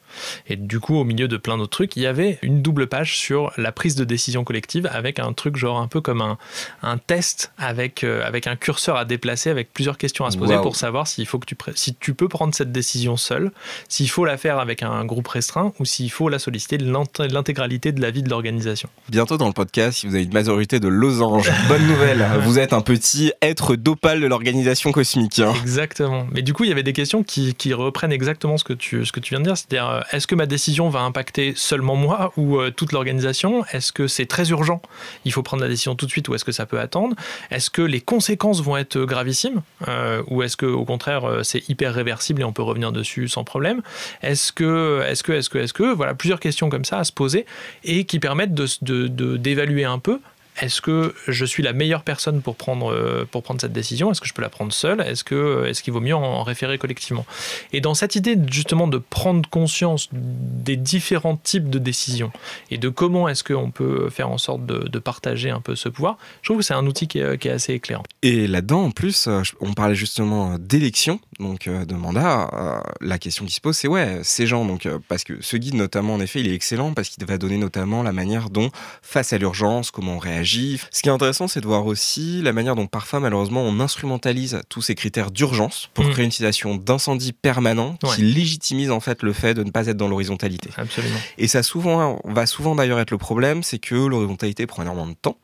[0.48, 3.18] Et du coup, au milieu de plein d'autres trucs, il y avait une double page
[3.18, 6.38] sur la prise de décision collective avec un truc genre un peu comme un,
[6.82, 10.56] un test avec, euh, avec un curseur à déplacer avec plusieurs questions à se poser
[10.62, 13.52] pour savoir s'il faut que tu, si tu peux prendre cette décision seul,
[13.90, 18.02] s'il faut la faire avec un groupe restreint ou s'il faut la solliciter l'intégralité de
[18.02, 18.90] la vie de l'organisation.
[19.10, 22.74] Bientôt dans le podcast, si vous avez une majorité de losanges, bonne nouvelle, vous êtes
[22.74, 25.40] un petit être d'opale de l'organisation cosmique.
[25.40, 25.54] hein.
[25.62, 26.28] Exactement.
[26.32, 29.06] Mais du coup, il y avait des questions qui, qui reprennent exactement ce que tu,
[29.06, 29.58] ce que tu viens de dire.
[29.58, 33.66] C'est-à-dire, est-ce que ma décision va impacter seulement moi ou euh, toute l'organisation?
[33.72, 34.82] Est-ce que c'est très urgent?
[35.26, 37.16] Il faut prendre la décision tout de suite ou est-ce que ça peut attendre?
[37.52, 41.68] Est-ce que les conséquences vont être gravissimes Euh, Ou est-ce que, au contraire, euh, c'est
[41.70, 43.82] hyper réversible et on peut revenir dessus sans problème?
[44.22, 47.12] Est-ce que, est-ce que, est-ce que, est-ce que Voilà, plusieurs questions comme ça à se
[47.12, 47.46] poser
[47.84, 50.20] et qui permettent de- d'évaluer un peu
[50.62, 54.12] est-ce que je suis la meilleure personne pour prendre, euh, pour prendre cette décision?
[54.12, 55.02] Est-ce que je peux la prendre seule?
[55.02, 57.26] Euh, est-ce qu'il vaut mieux en, en référer collectivement?
[57.72, 62.32] Et dans cette idée justement de prendre conscience des différents types de décisions
[62.70, 66.18] et de comment est-ce qu'on peut faire en sorte de, partager un peu ce pouvoir,
[66.42, 68.04] je trouve que c'est un outil qui est, est assez éclairant.
[68.22, 72.84] Et là-dedans, en plus, euh, on parlait justement d'élection, donc de mandat.
[73.02, 76.14] La question qui se pose, c'est ouais, ces gens, donc parce que ce guide notamment,
[76.14, 78.70] en effet, il est excellent parce qu'il va donner notamment la manière dont,
[79.02, 80.43] face à l'urgence, comment on réagit.
[80.92, 84.62] Ce qui est intéressant, c'est de voir aussi la manière dont parfois, malheureusement, on instrumentalise
[84.70, 86.12] tous ces critères d'urgence pour Mm.
[86.12, 88.16] créer une situation d'incendie permanent Ouais.
[88.16, 90.70] qui légitimise en fait le fait de ne pas être dans l'horizontalité.
[90.78, 91.18] Absolument.
[91.38, 95.14] Et ça souvent, va souvent d'ailleurs être le problème, c'est que l'horizontalité prend énormément de
[95.16, 95.38] temps.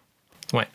[0.53, 0.67] Ouais.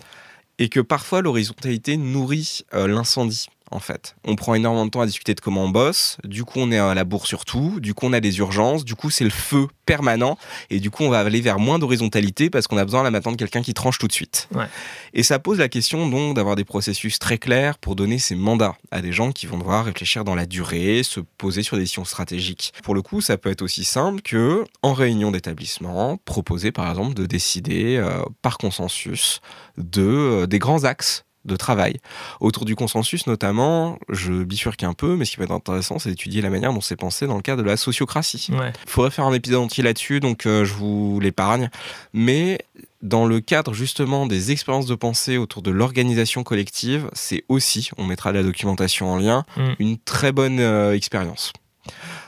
[0.58, 3.46] Et que parfois l'horizontalité nourrit euh, l'incendie.
[3.74, 6.16] En fait, on prend énormément de temps à discuter de comment on bosse.
[6.22, 7.80] Du coup, on est à la bourre sur tout.
[7.80, 8.84] Du coup, on a des urgences.
[8.84, 10.38] Du coup, c'est le feu permanent.
[10.70, 13.32] Et du coup, on va aller vers moins d'horizontalité parce qu'on a besoin là maintenant
[13.32, 14.48] de quelqu'un qui tranche tout de suite.
[14.54, 14.66] Ouais.
[15.12, 18.76] Et ça pose la question donc d'avoir des processus très clairs pour donner ces mandats
[18.92, 22.04] à des gens qui vont devoir réfléchir dans la durée, se poser sur des décisions
[22.04, 22.74] stratégiques.
[22.84, 27.14] Pour le coup, ça peut être aussi simple que en réunion d'établissement, proposer par exemple
[27.14, 29.40] de décider euh, par consensus
[29.78, 32.00] de euh, des grands axes de travail.
[32.40, 36.10] Autour du consensus, notamment, je bifurque un peu, mais ce qui peut être intéressant, c'est
[36.10, 38.48] d'étudier la manière dont c'est pensé dans le cadre de la sociocratie.
[38.52, 38.72] Ouais.
[38.84, 41.70] Il faudrait faire un épisode entier là-dessus, donc euh, je vous l'épargne.
[42.12, 42.58] Mais
[43.02, 48.04] dans le cadre justement des expériences de pensée autour de l'organisation collective, c'est aussi, on
[48.06, 49.72] mettra la documentation en lien, Mm.
[49.78, 51.52] une très bonne euh, expérience.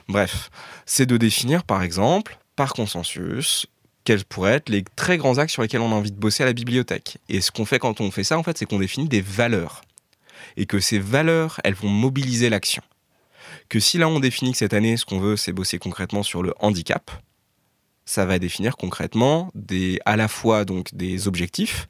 [0.08, 0.50] Bref,
[0.84, 3.66] c'est de définir par exemple, par consensus,
[4.06, 6.46] quels pourraient être les très grands axes sur lesquels on a envie de bosser à
[6.46, 7.18] la bibliothèque.
[7.28, 9.82] Et ce qu'on fait quand on fait ça, en fait, c'est qu'on définit des valeurs.
[10.56, 12.82] Et que ces valeurs, elles vont mobiliser l'action.
[13.68, 16.42] Que si là on définit que cette année, ce qu'on veut, c'est bosser concrètement sur
[16.42, 17.10] le handicap,
[18.04, 21.88] ça va définir concrètement des, à la fois donc des objectifs,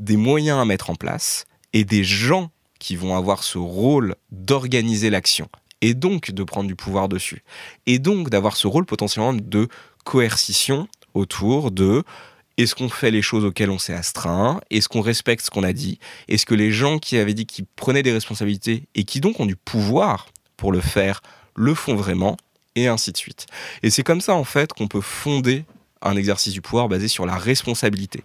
[0.00, 5.10] des moyens à mettre en place et des gens qui vont avoir ce rôle d'organiser
[5.10, 5.50] l'action
[5.82, 7.42] et donc de prendre du pouvoir dessus
[7.84, 9.68] et donc d'avoir ce rôle potentiellement de
[10.04, 12.02] coercition autour de
[12.58, 14.60] est-ce qu'on fait les choses auxquelles on s'est astreint?
[14.70, 15.98] Est-ce qu'on respecte ce qu'on a dit?
[16.28, 19.46] Est-ce que les gens qui avaient dit qu'ils prenaient des responsabilités et qui donc ont
[19.46, 21.22] du pouvoir pour le faire
[21.54, 22.36] le font vraiment?
[22.74, 23.46] Et ainsi de suite.
[23.82, 25.64] Et c'est comme ça en fait qu'on peut fonder
[26.00, 28.24] un exercice du pouvoir basé sur la responsabilité.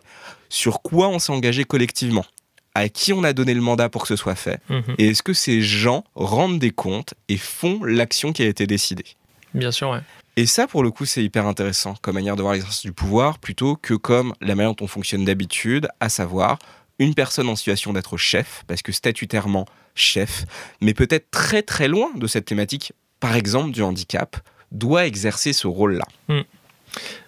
[0.50, 2.26] Sur quoi on s'est engagé collectivement?
[2.74, 4.62] À qui on a donné le mandat pour que ce soit fait?
[4.70, 4.96] Mhm.
[5.00, 9.06] Et est-ce que ces gens rendent des comptes et font l'action qui a été décidée?
[9.54, 10.02] Bien sûr, ouais.
[10.38, 13.40] Et ça, pour le coup, c'est hyper intéressant comme manière de voir l'exercice du pouvoir
[13.40, 16.60] plutôt que comme la manière dont on fonctionne d'habitude, à savoir
[17.00, 20.46] une personne en situation d'être chef, parce que statutairement chef,
[20.80, 24.38] mais peut-être très très loin de cette thématique, par exemple du handicap,
[24.72, 26.06] doit exercer ce rôle-là.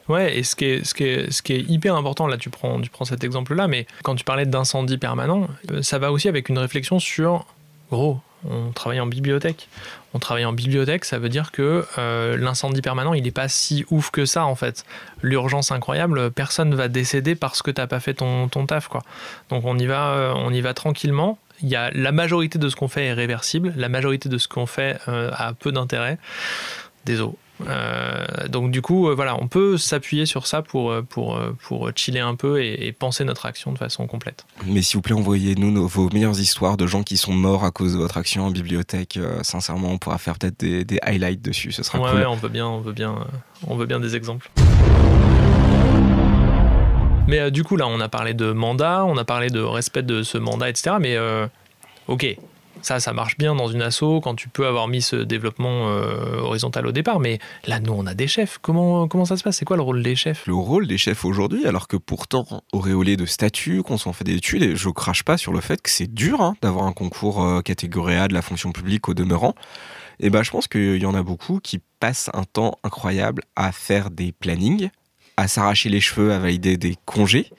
[0.08, 2.52] Ouais, et ce qui est, ce qui est, ce qui est hyper important, là tu
[2.52, 6.28] prends, tu prends cet exemple-là, mais quand tu parlais d'incendie permanent, euh, ça va aussi
[6.28, 7.48] avec une réflexion sur,
[7.89, 9.67] gros, on travaille en bibliothèque.
[10.13, 13.86] On travaille en bibliothèque, ça veut dire que euh, l'incendie permanent, il n'est pas si
[13.91, 14.86] ouf que ça en fait.
[15.21, 19.04] L'urgence incroyable, personne va décéder parce que tu n'as pas fait ton, ton, taf quoi.
[19.49, 21.38] Donc on y va, euh, on y va tranquillement.
[21.62, 24.47] Il y a la majorité de ce qu'on fait est réversible, la majorité de ce
[24.47, 26.17] qu'on fait euh, a peu d'intérêt.
[27.06, 27.34] Désolé.
[27.67, 31.89] Euh, donc du coup, euh, voilà, on peut s'appuyer sur ça pour, euh, pour, pour
[31.95, 34.45] chiller un peu et, et, penser notre action de façon complète.
[34.65, 37.93] Mais s'il vous plaît, envoyez-nous vos meilleures histoires de gens qui sont morts à cause
[37.93, 39.17] de votre action en bibliothèque.
[39.17, 42.19] Euh, sincèrement, on pourra faire peut-être des, des, highlights dessus, ce sera ouais, cool.
[42.19, 43.15] Ouais, on veut bien, on veut bien,
[43.67, 44.50] on veut bien des exemples.
[47.28, 50.24] Mais du coup, là, on a parlé de mandat, on a parlé de respect de
[50.24, 50.95] ce mandat, etc.
[51.00, 51.17] Mais
[52.08, 52.26] ok,
[52.81, 56.37] ça, ça marche bien dans une asso quand tu peux avoir mis ce développement euh,
[56.39, 57.19] horizontal au départ.
[57.19, 58.57] Mais là, nous, on a des chefs.
[58.61, 59.57] Comment, comment ça se passe?
[59.57, 60.45] C'est quoi le rôle des chefs?
[60.47, 64.35] Le rôle des chefs aujourd'hui, alors que pourtant, auréolé de statut, qu'on s'en fait des
[64.35, 67.43] études, et je crache pas sur le fait que c'est dur hein, d'avoir un concours
[67.43, 69.55] euh, catégorie A de la fonction publique au demeurant.
[70.19, 73.71] Et ben, je pense qu'il y en a beaucoup qui passent un temps incroyable à
[73.71, 74.89] faire des plannings,
[75.37, 77.49] à s'arracher les cheveux, à valider des congés,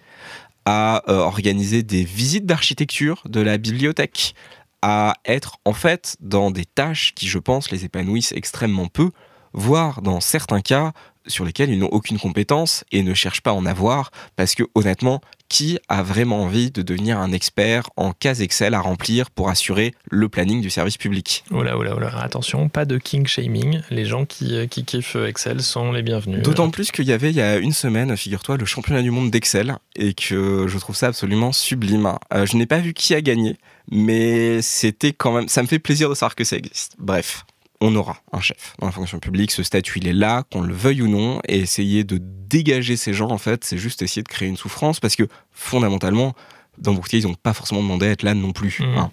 [0.67, 4.35] à euh, organiser des visites d'architecture de la bibliothèque,
[4.83, 9.11] à être en fait dans des tâches qui, je pense, les épanouissent extrêmement peu,
[9.53, 10.93] voire dans certains cas
[11.27, 14.65] sur lesquels ils n'ont aucune compétence et ne cherchent pas à en avoir, parce que
[14.75, 19.51] honnêtement, qui a vraiment envie de devenir un expert en cases Excel à remplir pour
[19.51, 22.11] assurer le planning du service public Oh là, oh là, oh là.
[22.23, 26.43] attention, pas de king shaming, les gens qui, qui kiffent Excel sont les bienvenus.
[26.43, 29.31] D'autant plus qu'il y avait il y a une semaine, figure-toi, le championnat du monde
[29.31, 32.15] d'Excel, et que je trouve ça absolument sublime.
[32.33, 33.57] Euh, je n'ai pas vu qui a gagné,
[33.91, 36.95] mais c'était quand même, ça me fait plaisir de savoir que ça existe.
[36.99, 37.45] Bref
[37.81, 39.51] on aura un chef dans la fonction publique.
[39.51, 43.13] Ce statut, il est là, qu'on le veuille ou non, et essayer de dégager ces
[43.13, 46.35] gens, en fait, c'est juste essayer de créer une souffrance, parce que fondamentalement,
[46.79, 48.81] dans cas, ils n'ont pas forcément demandé à être là non plus.
[48.81, 48.99] Mmh.
[48.99, 49.11] Hein.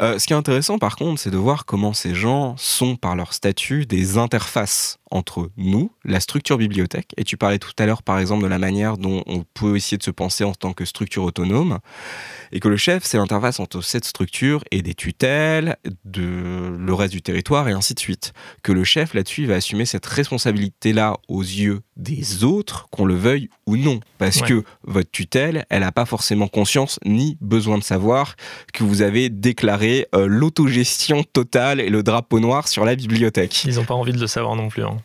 [0.00, 3.16] Euh, ce qui est intéressant, par contre, c'est de voir comment ces gens sont, par
[3.16, 7.12] leur statut, des interfaces entre nous, la structure bibliothèque.
[7.16, 9.98] Et tu parlais tout à l'heure, par exemple, de la manière dont on peut essayer
[9.98, 11.78] de se penser en tant que structure autonome.
[12.52, 17.12] Et que le chef, c'est l'interface entre cette structure et des tutelles, de le reste
[17.12, 18.32] du territoire, et ainsi de suite.
[18.62, 23.50] Que le chef, là-dessus, va assumer cette responsabilité-là aux yeux des autres, qu'on le veuille
[23.66, 24.00] ou non.
[24.18, 24.48] Parce ouais.
[24.48, 28.36] que votre tutelle, elle n'a pas forcément conscience ni besoin de savoir
[28.72, 33.64] que vous avez déclaré euh, l'autogestion totale et le drapeau noir sur la bibliothèque.
[33.64, 34.84] Ils n'ont pas envie de le savoir non plus.
[34.84, 34.97] Hein.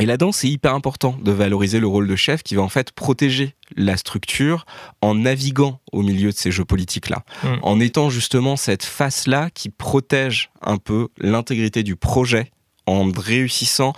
[0.00, 2.90] Et là-dedans, c'est hyper important de valoriser le rôle de chef qui va en fait
[2.90, 4.64] protéger la structure
[5.02, 7.48] en naviguant au milieu de ces jeux politiques-là, mmh.
[7.62, 12.50] en étant justement cette face-là qui protège un peu l'intégrité du projet,
[12.86, 13.92] en réussissant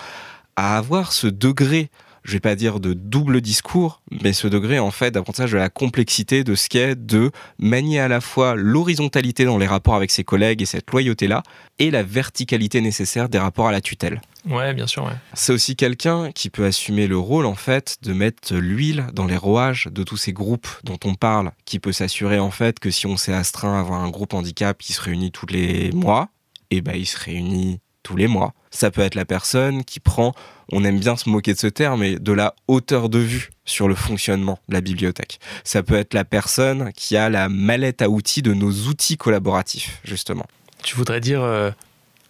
[0.56, 1.88] à avoir ce degré
[2.24, 5.68] je vais pas dire de double discours, mais ce degré en fait d'apprentissage de la
[5.68, 10.24] complexité de ce qu'est de manier à la fois l'horizontalité dans les rapports avec ses
[10.24, 11.42] collègues et cette loyauté-là,
[11.78, 14.20] et la verticalité nécessaire des rapports à la tutelle.
[14.48, 15.04] Ouais, bien sûr.
[15.04, 15.12] Ouais.
[15.34, 19.36] C'est aussi quelqu'un qui peut assumer le rôle en fait de mettre l'huile dans les
[19.36, 23.06] rouages de tous ces groupes dont on parle, qui peut s'assurer en fait que si
[23.06, 26.28] on s'est astreint à avoir un groupe handicap qui se réunit tous les mois,
[26.70, 28.54] et ben il se réunit tous les mois.
[28.72, 30.32] Ça peut être la personne qui prend,
[30.72, 33.86] on aime bien se moquer de ce terme, mais de la hauteur de vue sur
[33.86, 35.38] le fonctionnement de la bibliothèque.
[35.62, 40.00] Ça peut être la personne qui a la mallette à outils de nos outils collaboratifs,
[40.04, 40.46] justement.
[40.82, 41.70] Tu voudrais dire euh,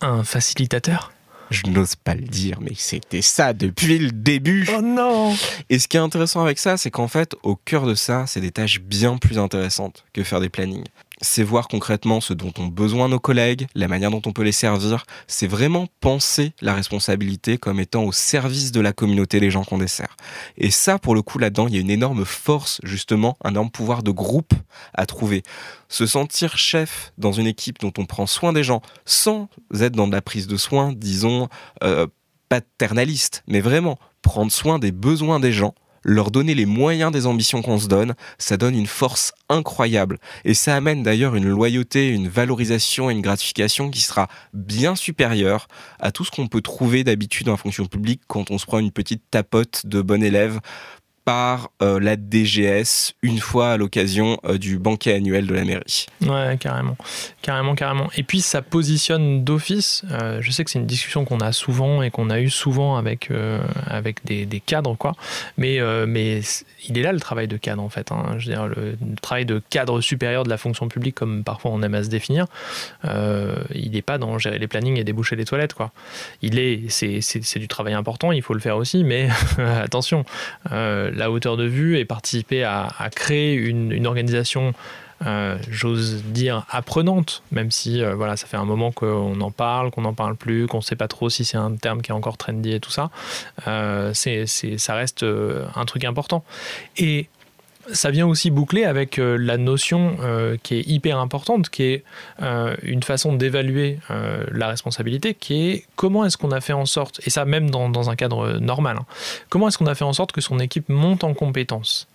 [0.00, 1.12] un facilitateur?
[1.50, 4.66] Je n'ose pas le dire, mais c'était ça depuis le début.
[4.74, 5.37] Oh non
[5.68, 8.40] Et ce qui est intéressant avec ça, c'est qu'en fait, au cœur de ça, c'est
[8.40, 10.87] des tâches bien plus intéressantes que faire des plannings
[11.22, 14.52] c'est voir concrètement ce dont ont besoin nos collègues, la manière dont on peut les
[14.52, 15.06] servir.
[15.28, 19.78] C'est vraiment penser la responsabilité comme étant au service de la communauté des gens qu'on
[19.78, 20.16] dessert.
[20.58, 23.70] Et ça, pour le coup, là-dedans, il y a une énorme force, justement, un énorme
[23.70, 24.52] pouvoir de groupe
[24.94, 25.42] à trouver.
[25.88, 29.48] Se sentir chef dans une équipe dont on prend soin des gens sans
[29.80, 31.48] être dans de la prise de soin, disons,
[31.85, 32.06] euh,
[32.48, 37.62] paternaliste, mais vraiment prendre soin des besoins des gens leur donner les moyens des ambitions
[37.62, 40.18] qu'on se donne, ça donne une force incroyable.
[40.44, 45.68] Et ça amène d'ailleurs une loyauté, une valorisation et une gratification qui sera bien supérieure
[46.00, 48.92] à tout ce qu'on peut trouver d'habitude la fonction publique quand on se prend une
[48.92, 50.60] petite tapote de bon élève
[51.24, 56.06] par euh, la DGS une fois à l'occasion euh, du banquet annuel de la mairie.
[56.22, 56.96] Ouais, carrément,
[57.42, 58.08] carrément, carrément.
[58.16, 60.02] Et puis ça positionne d'office.
[60.11, 62.96] Euh, je sais que c'est une discussion qu'on a souvent et qu'on a eu souvent
[62.96, 63.30] avec
[63.87, 65.14] avec des, des, cadres, quoi.
[65.57, 66.40] Mais mais
[66.88, 68.11] il est là le travail de cadre en fait.
[68.11, 68.34] Hein.
[68.38, 71.70] Je veux dire le, le, travail de cadre supérieur de la fonction publique, comme parfois
[71.72, 72.47] on aime à se définir.
[73.05, 75.92] il n'est pas dans gérer les plannings et déboucher les toilettes, quoi.
[76.42, 78.32] Il est, c'est du travail important.
[78.32, 79.28] Il faut le faire aussi, mais
[79.59, 80.24] attention
[81.14, 84.74] la hauteur de vue et participer à, créer une, organisation
[85.24, 89.92] euh, j'ose dire, apprenante, même si euh, voilà, ça fait un moment qu'on en parle,
[89.92, 92.14] qu'on n'en parle plus, qu'on ne sait pas trop si c'est un terme qui est
[92.14, 93.10] encore trendy et tout ça.
[93.68, 96.44] Euh, ça reste un truc important.
[96.96, 97.28] Et
[97.91, 102.05] ça vient aussi boucler avec euh, la notion euh, qui est hyper importante, qui est
[102.41, 103.99] euh, une façon d'évaluer
[104.51, 108.11] la responsabilité, qui est comment est-ce qu'on a fait en sorte, et ça même dans,
[108.11, 109.07] un cadre normal, hein,
[109.49, 112.09] comment est-ce qu'on a fait en sorte que son équipe monte en compétences?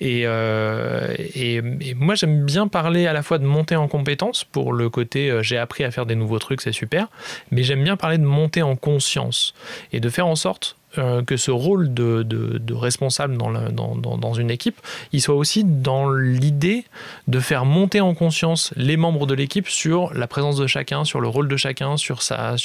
[0.00, 4.90] Et, et, moi j'aime bien parler à la fois de monter en compétences pour le
[4.90, 7.08] côté j'ai appris à faire des nouveaux trucs, c'est super,
[7.50, 9.54] mais j'aime bien parler de monter en conscience
[9.92, 12.24] et de faire en sorte euh, que ce rôle de,
[12.74, 14.80] responsable dans, une équipe,
[15.12, 16.84] il soit aussi dans l'idée
[17.28, 21.20] de faire monter en conscience les membres de l'équipe sur la présence de chacun, sur
[21.20, 22.56] le rôle de chacun, sur sa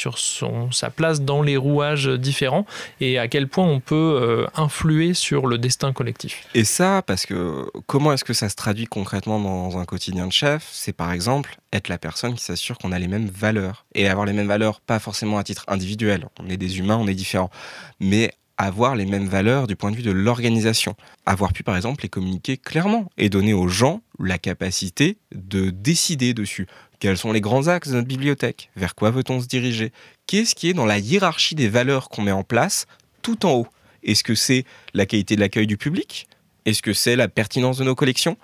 [0.96, 2.66] place dans les rouages différents
[3.00, 6.48] et à quel point on peut euh, influer sur le destin collectif.
[6.56, 10.34] Et ça, parce que comment est-ce que ça se traduit concrètement dans un quotidien de
[10.34, 10.68] chef?
[10.72, 13.86] C'est par exemple être la personne qui s'assure qu'on a les mêmes valeurs.
[13.94, 16.28] Et avoir les mêmes valeurs, pas forcément à titre individuel.
[16.40, 17.52] On est des humains, on est différents.
[18.00, 20.96] Mais avoir les mêmes valeurs du point de vue de l'organisation.
[21.26, 26.34] Avoir pu, par exemple, les communiquer clairement et donner aux gens la capacité de décider
[26.34, 26.68] dessus.
[27.00, 28.70] Quels sont les grands axes de notre bibliothèque?
[28.76, 29.94] Vers quoi veut-on se diriger?
[30.28, 32.86] Qu'est-ce qui est dans la hiérarchie des valeurs qu'on met en place
[33.22, 33.68] tout en haut?
[34.04, 36.28] Est-ce que c'est la qualité de l'accueil du public?
[36.66, 38.38] Est-ce que c'est la pertinence de nos collections?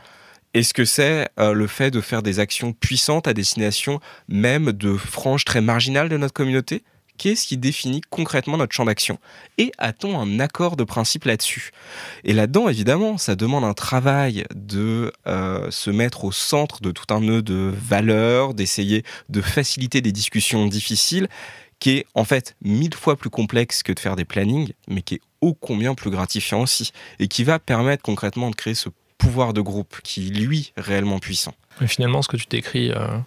[0.56, 3.99] Est-ce que c'est euh, le fait de faire des actions puissantes à destination
[4.30, 6.82] même de franges très marginales de notre communauté?
[7.18, 9.20] Qu'est-ce qui définit concrètement notre champ d'action?
[9.58, 11.72] Et a-t-on un accord de principe là-dessus?
[12.24, 17.14] Et là-dedans, évidemment, ça demande un travail de euh, se mettre au centre de tout
[17.14, 21.28] un nœud de valeurs, d'essayer de faciliter des discussions difficiles,
[21.80, 25.16] qui est en fait mille fois plus complexe que de faire des plannings, mais qui
[25.16, 28.88] est ô combien plus gratifiant aussi, et qui va permettre concrètement de créer ce
[29.26, 31.53] pouvoir de groupe qui, lui, est réellement puissant.
[31.82, 33.17] Mais finalement, ce que tu décris, euh,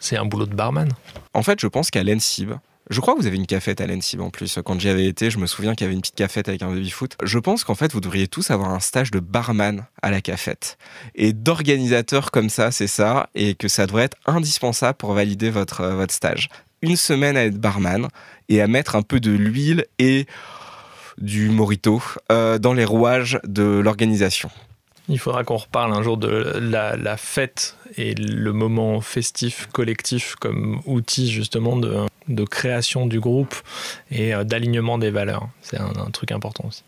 [0.00, 0.88] c'est un boulot de barman.
[1.34, 2.54] En fait, je pense qu'à l'ENSIB,
[2.90, 4.58] je crois que vous avez une cafette à l'ENSIB en plus.
[4.64, 6.72] Quand j'y avais été, je me souviens qu'il y avait une petite cafette avec un
[6.72, 7.16] baby-foot.
[7.22, 10.76] Je pense qu'en fait, vous devriez tous avoir un stage de barman à la cafette.
[11.14, 13.28] Et d'organisateur comme ça, c'est ça.
[13.36, 16.48] Et que ça devrait être indispensable pour valider votre, euh, votre stage.
[16.82, 18.08] Une semaine à être barman
[18.48, 20.26] et à mettre un peu de l'huile et
[21.18, 22.02] du morito
[22.32, 24.50] euh, dans les rouages de l'organisation.
[25.10, 30.80] Il faudra qu'on reparle un jour de la, fête et le moment festif collectif comme
[30.86, 33.54] outil justement de, de création du groupe
[34.12, 35.48] et euh, d'alignement des valeurs.
[35.62, 36.84] C'est un, un truc important aussi.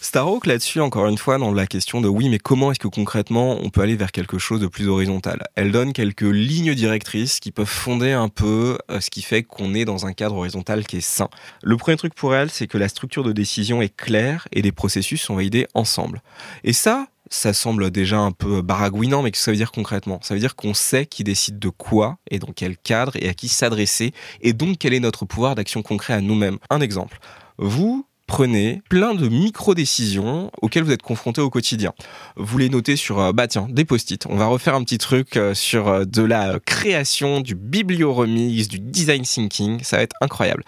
[0.00, 3.58] Starhawk là-dessus, encore une fois, dans la question de oui, mais comment est-ce que concrètement
[3.62, 5.46] on peut aller vers quelque chose de plus horizontal?
[5.54, 9.74] Elle donne quelques lignes directrices qui peuvent fonder un peu euh, ce qui fait qu'on
[9.74, 11.28] est dans un cadre horizontal qui est sain.
[11.62, 14.72] Le premier truc pour elle, c'est que la structure de décision est claire et les
[14.72, 16.22] processus sont validés ensemble.
[16.64, 20.18] Et ça, ça semble déjà un peu baragouinant, mais que ça veut dire concrètement?
[20.22, 23.34] Ça veut dire qu'on sait qui décide de quoi et dans quel cadre et à
[23.34, 26.58] qui s'adresser, et donc quel est notre pouvoir d'action concret à nous-mêmes.
[26.68, 27.18] Un exemple.
[27.56, 31.92] Vous, prenez plein de micro-décisions auxquelles vous êtes confrontés au quotidien.
[32.36, 34.24] Vous les notez sur, euh, bah tiens, des post-it.
[34.28, 38.78] On va refaire un petit truc euh, sur euh, de la création, du biblio-remix, du
[38.78, 39.82] design thinking.
[39.82, 40.62] Ça va être incroyable.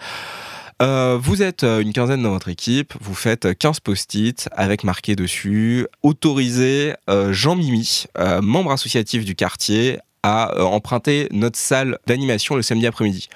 [0.81, 5.87] Vous êtes une quinzaine dans votre équipe, vous faites euh, 15 post-it avec marqué dessus
[6.01, 6.93] autorisé
[7.29, 8.03] Jean Mimi,
[8.41, 13.29] membre associatif du quartier, à emprunter notre salle d'animation le samedi après-midi.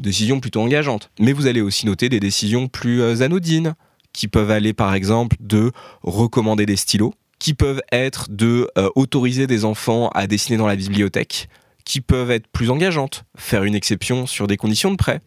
[0.00, 1.10] Décision plutôt engageante.
[1.20, 3.74] Mais vous allez aussi noter des décisions plus euh, anodines,
[4.14, 5.72] qui peuvent aller par exemple de
[6.02, 10.76] recommander des stylos, qui peuvent être de euh, autoriser des enfants à dessiner dans la
[10.76, 11.50] bibliothèque,
[11.84, 15.20] qui peuvent être plus engageantes, faire une exception sur des conditions de prêt,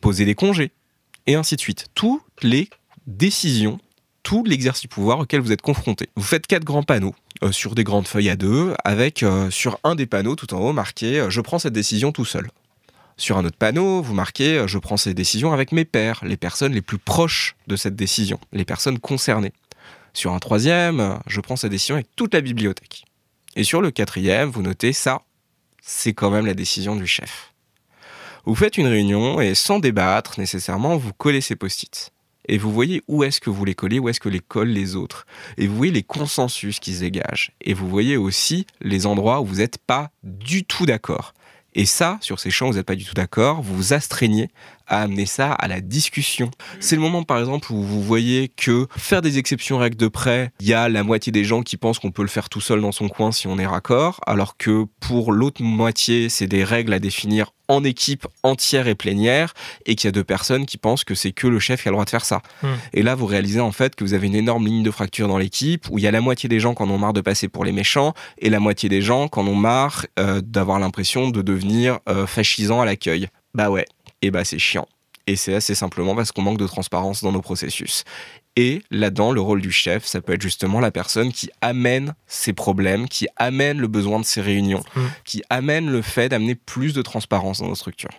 [0.00, 0.72] poser des congés,
[1.28, 1.86] et ainsi de suite.
[1.94, 2.68] Toutes les
[3.06, 3.78] décisions,
[4.24, 6.08] tout l'exercice pouvoir auquel vous êtes confronté.
[6.16, 7.14] Vous faites quatre grands panneaux
[7.44, 10.72] euh, sur des grandes feuilles à deux, avec sur un des panneaux tout en haut
[10.72, 12.48] marqué Je prends cette décision tout seul.
[13.18, 16.36] Sur un autre panneau, vous marquez euh, Je prends cette décision avec mes pairs, les
[16.36, 19.54] personnes les plus proches de cette décision, les personnes concernées.
[20.12, 23.04] Sur un troisième, euh, je prends cette décision avec toute la bibliothèque.
[23.54, 25.22] Et sur le quatrième, vous notez ça,
[25.80, 27.54] c'est quand même la décision du chef.
[28.44, 32.12] Vous faites une réunion et sans débattre nécessairement, vous collez ces post-it.
[32.48, 34.94] Et vous voyez où est-ce que vous les collez, où est-ce que les collent les
[34.94, 35.26] autres.
[35.56, 37.52] Et vous voyez les consensus qui se dégagent.
[37.62, 41.32] Et vous voyez aussi les endroits où vous n'êtes pas du tout d'accord.
[41.78, 44.48] Et ça, sur ces champs vous n'êtes pas du tout d'accord, vous vous astreignez
[44.86, 46.50] à amener ça à la discussion.
[46.80, 50.52] C'est le moment, par exemple, où vous voyez que faire des exceptions règles de près,
[50.60, 52.80] il y a la moitié des gens qui pensent qu'on peut le faire tout seul
[52.80, 56.92] dans son coin si on est raccord, alors que pour l'autre moitié, c'est des règles
[56.92, 59.52] à définir en équipe entière et plénière
[59.86, 61.90] et qu'il y a deux personnes qui pensent que c'est que le chef qui a
[61.90, 62.42] le droit de faire ça.
[62.62, 62.74] Hmm.
[62.92, 65.38] Et là, vous réalisez en fait que vous avez une énorme ligne de fracture dans
[65.38, 67.48] l'équipe où il y a la moitié des gens qui en ont marre de passer
[67.48, 71.30] pour les méchants et la moitié des gens qui en ont marre euh, d'avoir l'impression
[71.30, 73.28] de devenir euh, fascisants à l'accueil.
[73.54, 73.86] Bah ouais,
[74.22, 74.88] et bah c'est chiant.
[75.28, 78.04] Et c'est assez simplement parce qu'on manque de transparence dans nos processus.
[78.54, 82.52] Et là-dedans, le rôle du chef, ça peut être justement la personne qui amène ces
[82.52, 85.00] problèmes, qui amène le besoin de ces réunions, Mm.
[85.24, 88.10] qui amène le fait d'amener plus de transparence dans nos structures.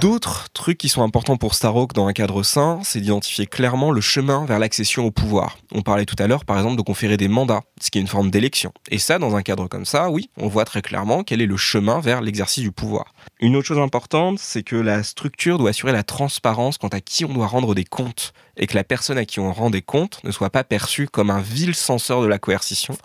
[0.00, 4.02] D'autres trucs qui sont importants pour Starhawk dans un cadre sain, c'est d'identifier clairement le
[4.02, 5.56] chemin vers l'accession au pouvoir.
[5.72, 8.06] On parlait tout à l'heure, par exemple, de conférer des mandats, ce qui est une
[8.06, 8.72] forme d'élection.
[8.90, 11.56] Et ça, dans un cadre comme ça, oui, on voit très clairement quel est le
[11.56, 13.14] chemin vers l'exercice du pouvoir.
[13.40, 17.24] Une autre chose importante, c'est que la structure doit assurer la transparence quant à qui
[17.24, 20.22] on doit rendre des comptes, et que la personne à qui on rend des comptes
[20.24, 22.96] ne soit pas perçue comme un vil censeur de la coercition,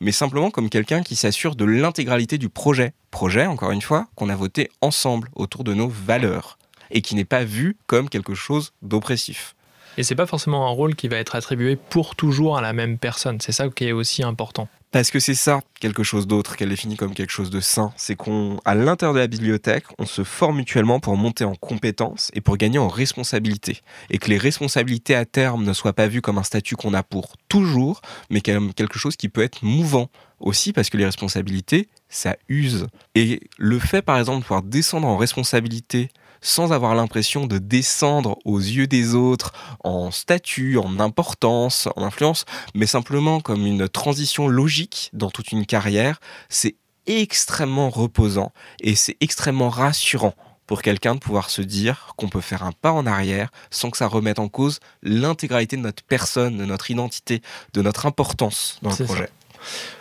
[0.00, 2.92] mais simplement comme quelqu'un qui s'assure de l'intégralité du projet.
[3.10, 6.58] Projet, encore une fois, qu'on a voté ensemble autour de nos valeurs,
[6.90, 9.54] et qui n'est pas vu comme quelque chose d'oppressif.
[9.98, 12.98] Et c'est pas forcément un rôle qui va être attribué pour toujours à la même
[12.98, 13.40] personne.
[13.40, 14.68] C'est ça qui est aussi important.
[14.92, 17.92] Parce que c'est ça, quelque chose d'autre qu'elle définit comme quelque chose de sain.
[17.96, 22.30] C'est qu'on, à l'intérieur de la bibliothèque, on se forme mutuellement pour monter en compétences
[22.34, 23.80] et pour gagner en responsabilité.
[24.10, 27.02] Et que les responsabilités à terme ne soient pas vues comme un statut qu'on a
[27.02, 30.08] pour toujours, mais comme quelque chose qui peut être mouvant.
[30.38, 32.86] Aussi parce que les responsabilités, ça use.
[33.14, 36.10] Et le fait, par exemple, de pouvoir descendre en responsabilité
[36.40, 39.52] sans avoir l'impression de descendre aux yeux des autres
[39.84, 45.66] en statut, en importance, en influence, mais simplement comme une transition logique dans toute une
[45.66, 46.76] carrière, c'est
[47.06, 50.34] extrêmement reposant et c'est extrêmement rassurant
[50.66, 53.96] pour quelqu'un de pouvoir se dire qu'on peut faire un pas en arrière sans que
[53.96, 57.40] ça remette en cause l'intégralité de notre personne, de notre identité,
[57.72, 59.04] de notre importance dans le ça.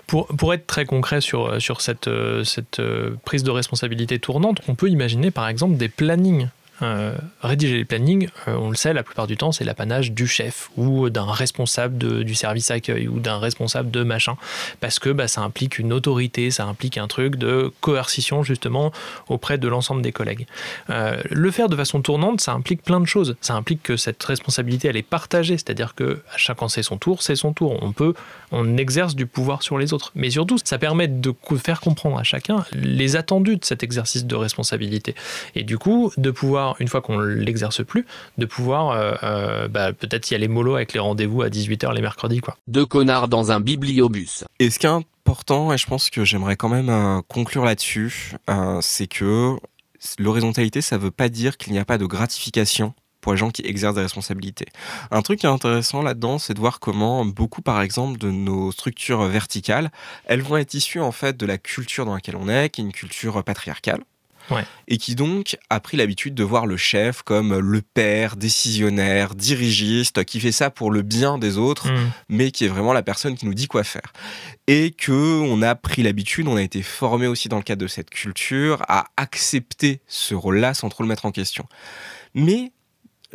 [0.07, 2.43] Pour, pour être très concret sur, sur cette, euh,
[2.79, 6.47] euh, prise de responsabilité tournante, on peut imaginer par exemple des plannings.
[6.81, 10.27] Euh, rédiger les plannings, euh, on le sait, la plupart du temps, c'est l'apanage du
[10.27, 14.35] chef ou d'un responsable du service accueil ou d'un responsable de machin,
[14.81, 18.91] parce que bah, ça implique une autorité, ça implique un truc de coercition justement
[19.29, 20.47] auprès de l'ensemble des collègues.
[20.89, 23.35] Euh, le faire de façon tournante, ça implique plein de choses.
[23.41, 27.21] Ça implique que cette responsabilité, elle est partagée, c'est-à-dire que à chacun c'est son tour,
[27.21, 27.77] c'est son tour.
[27.81, 28.13] On peut,
[28.51, 30.11] on exerce du pouvoir sur les autres.
[30.15, 34.35] Mais surtout, ça permet de faire comprendre à chacun les attendus de cet exercice de
[34.35, 35.15] responsabilité.
[35.55, 38.05] Et du coup, de pouvoir, une fois qu'on l'exerce plus,
[38.37, 42.01] de pouvoir, euh, euh, bah, peut-être y aller mollo avec les rendez-vous à 18h les
[42.01, 42.57] mercredis, quoi.
[42.67, 44.43] Deux connards dans un bibliobus.
[44.59, 48.33] Et ce qui est important, et je pense que j'aimerais quand même euh, conclure là-dessus,
[48.49, 49.55] euh, c'est que
[50.19, 53.63] l'horizontalité, ça veut pas dire qu'il n'y a pas de gratification pour les gens qui
[53.65, 54.67] exercent des responsabilités.
[55.09, 58.71] Un truc qui est intéressant là-dedans, c'est de voir comment beaucoup, par exemple, de nos
[58.71, 59.89] structures verticales,
[60.25, 62.83] elles vont être issues en fait de la culture dans laquelle on est, qui est
[62.83, 64.03] une culture patriarcale.
[64.51, 64.63] Ouais.
[64.87, 70.23] Et qui donc a pris l'habitude de voir le chef comme le père, décisionnaire, dirigiste,
[70.25, 72.11] qui fait ça pour le bien des autres, Mm.
[72.29, 74.13] mais qui est vraiment la personne qui nous dit quoi faire.
[74.67, 77.87] Et que on a pris l'habitude, on a été formé aussi dans le cadre de
[77.87, 81.65] cette culture à accepter ce rôle-là sans trop le mettre en question.
[82.33, 82.71] Mais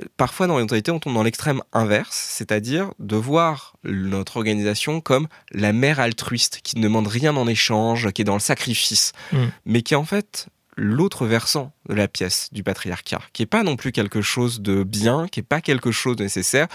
[0.01, 5.27] euh, parfois dans l'orientalité, on tombe dans l'extrême inverse, c'est-à-dire de voir notre organisation comme
[5.53, 9.37] la mère altruiste qui ne demande rien en échange, qui est dans le sacrifice, Mm.
[9.67, 10.47] mais qui est en fait
[10.77, 14.83] l'autre versant de la pièce du patriarcat, qui est pas non plus quelque chose de
[14.83, 16.68] bien, qui est pas quelque chose de nécessaire,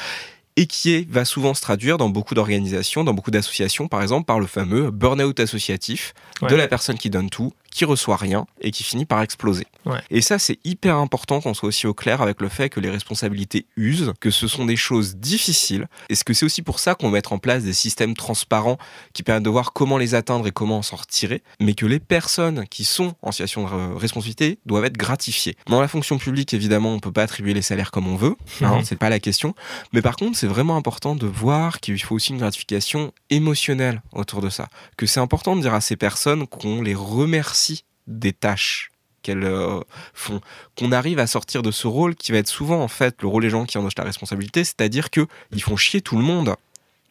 [0.57, 4.25] et qui est, va souvent se traduire dans beaucoup d'organisations, dans beaucoup d'associations, par exemple
[4.25, 8.71] par le fameux burn-out associatif de la personne qui donne tout, qui reçoit rien et
[8.71, 9.67] qui finit par exploser.
[9.85, 9.99] Ouais.
[10.09, 12.89] Et ça, c'est hyper important qu'on soit aussi au clair avec le fait que les
[12.89, 16.95] responsabilités usent, que ce sont des choses difficiles, et ce que c'est aussi pour ça
[16.95, 18.77] qu'on va mettre en place des systèmes transparents
[19.13, 21.99] qui permettent de voir comment les atteindre et comment en s'en retirer, mais que les
[21.99, 25.57] personnes qui sont en situation de responsabilité doivent être gratifiées?
[25.67, 28.77] Dans la fonction publique, évidemment, on peut pas attribuer les salaires comme on veut, hein,
[28.77, 28.85] Mhm.
[28.85, 29.53] c'est pas la question,
[29.91, 34.41] mais par contre, c'est vraiment important de voir qu'il faut aussi une gratification émotionnelle autour
[34.41, 37.64] de ça, que c'est important de dire à ces personnes qu'on les remercie
[38.07, 38.91] des tâches
[39.21, 39.79] qu'elles euh,
[40.13, 40.39] font,
[40.77, 43.41] qu'on arrive à sortir de ce rôle qui va être souvent en fait le rôle
[43.41, 46.55] des gens qui en ont la responsabilité, c'est-à-dire que ils font chier tout le monde,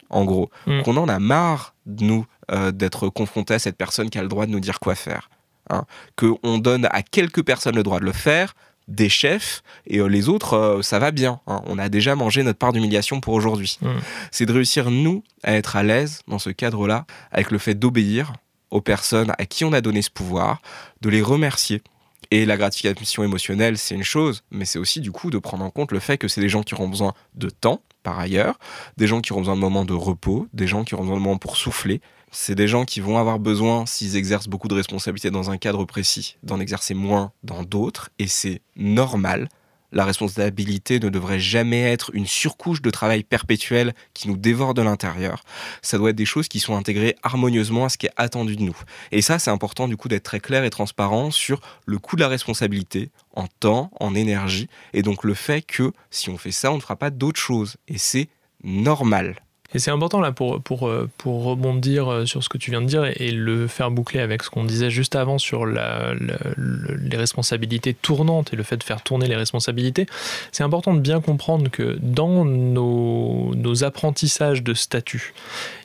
[0.09, 0.81] en gros, Mm.
[0.83, 4.27] qu'on en a marre de nous euh, d'être confrontés à cette personne qui a le
[4.27, 5.29] droit de nous dire quoi faire,
[5.69, 5.85] hein.
[6.15, 8.55] qu'on donne à quelques personnes le droit de le faire,
[8.87, 11.61] des chefs et euh, les autres euh, ça va bien, hein.
[11.65, 13.77] on a déjà mangé notre part d'humiliation pour aujourd'hui.
[13.81, 13.89] Mm.
[14.31, 18.33] C'est de réussir nous à être à l'aise dans ce cadre-là avec le fait d'obéir
[18.75, 20.61] aux personnes à qui on a donné ce pouvoir,
[20.99, 21.81] de les remercier.
[22.29, 25.69] Et la gratification émotionnelle, c'est une chose, mais c'est aussi du coup de prendre en
[25.69, 28.59] compte le fait que c'est des gens qui auront besoin de temps, par ailleurs,
[28.97, 31.21] des gens qui auront besoin de moments de repos, des gens qui auront besoin de
[31.21, 32.01] moments pour souffler.
[32.31, 35.85] C'est des gens qui vont avoir besoin, s'ils exercent beaucoup de responsabilités dans un cadre
[35.85, 39.47] précis, d'en exercer moins dans d'autres, et c'est normal
[39.95, 44.81] la responsabilité ne devrait jamais être une surcouche de travail perpétuel qui nous dévore de
[44.81, 45.43] l'intérieur.
[45.81, 48.61] Ça doit être des choses qui sont intégrées harmonieusement à ce qui est attendu de
[48.61, 48.77] nous.
[49.11, 52.21] Et ça, c'est important du coup d'être très clair et transparent sur le coût de
[52.21, 56.71] la responsabilité en temps, en énergie, et donc le fait que si on fait ça,
[56.71, 57.77] on ne fera pas d'autres choses.
[57.87, 58.27] Et c'est
[58.63, 59.35] normal.
[59.73, 62.81] Et c'est important là pour, pour, euh, pour rebondir euh, sur ce que tu viens
[62.81, 66.13] de dire et, le faire boucler avec ce qu'on disait juste avant sur la,
[66.57, 70.05] les responsabilités tournantes et le fait de faire tourner les responsabilités.
[70.51, 75.33] C'est important de bien comprendre que dans nos, nos apprentissages de statut,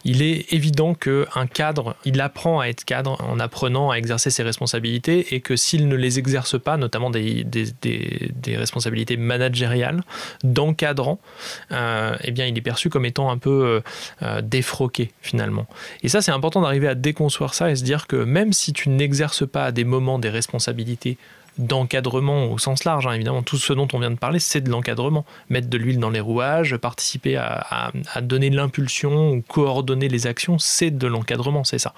[0.05, 4.43] il est évident qu'un cadre, il apprend à être cadre en apprenant à exercer ses
[4.43, 7.47] responsabilités et que s'il ne les exerce pas, notamment des,
[8.57, 10.03] responsabilités managériales,
[10.43, 11.21] d'encadrant,
[11.73, 13.81] euh, eh bien il est perçu comme étant un peu euh,
[14.23, 15.67] euh, défroqué finalement.
[16.03, 18.89] Et ça, c'est important d'arriver à déconstruire ça et se dire que même si tu
[18.89, 21.19] n'exerces pas à des moments des responsabilités
[21.59, 23.07] d'encadrement au sens large.
[23.07, 25.25] Hein, évidemment, tout ce dont on vient de parler, c'est de l'encadrement.
[25.49, 27.93] Mettre de l'huile dans les rouages, participer à,
[28.23, 31.95] donner l'impulsion ou coordonner les actions, c'est de l'encadrement, c'est ça.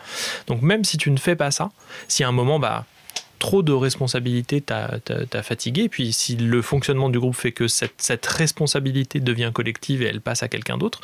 [0.46, 1.70] Donc même si tu ne fais pas ça,
[2.08, 2.84] si à un moment, bah,
[3.42, 5.88] trop de responsabilités t'a fatigué.
[5.88, 10.44] Puis si le fonctionnement du groupe fait que cette, responsabilité devient collective et elle passe
[10.44, 11.00] à quelqu'un d'autre,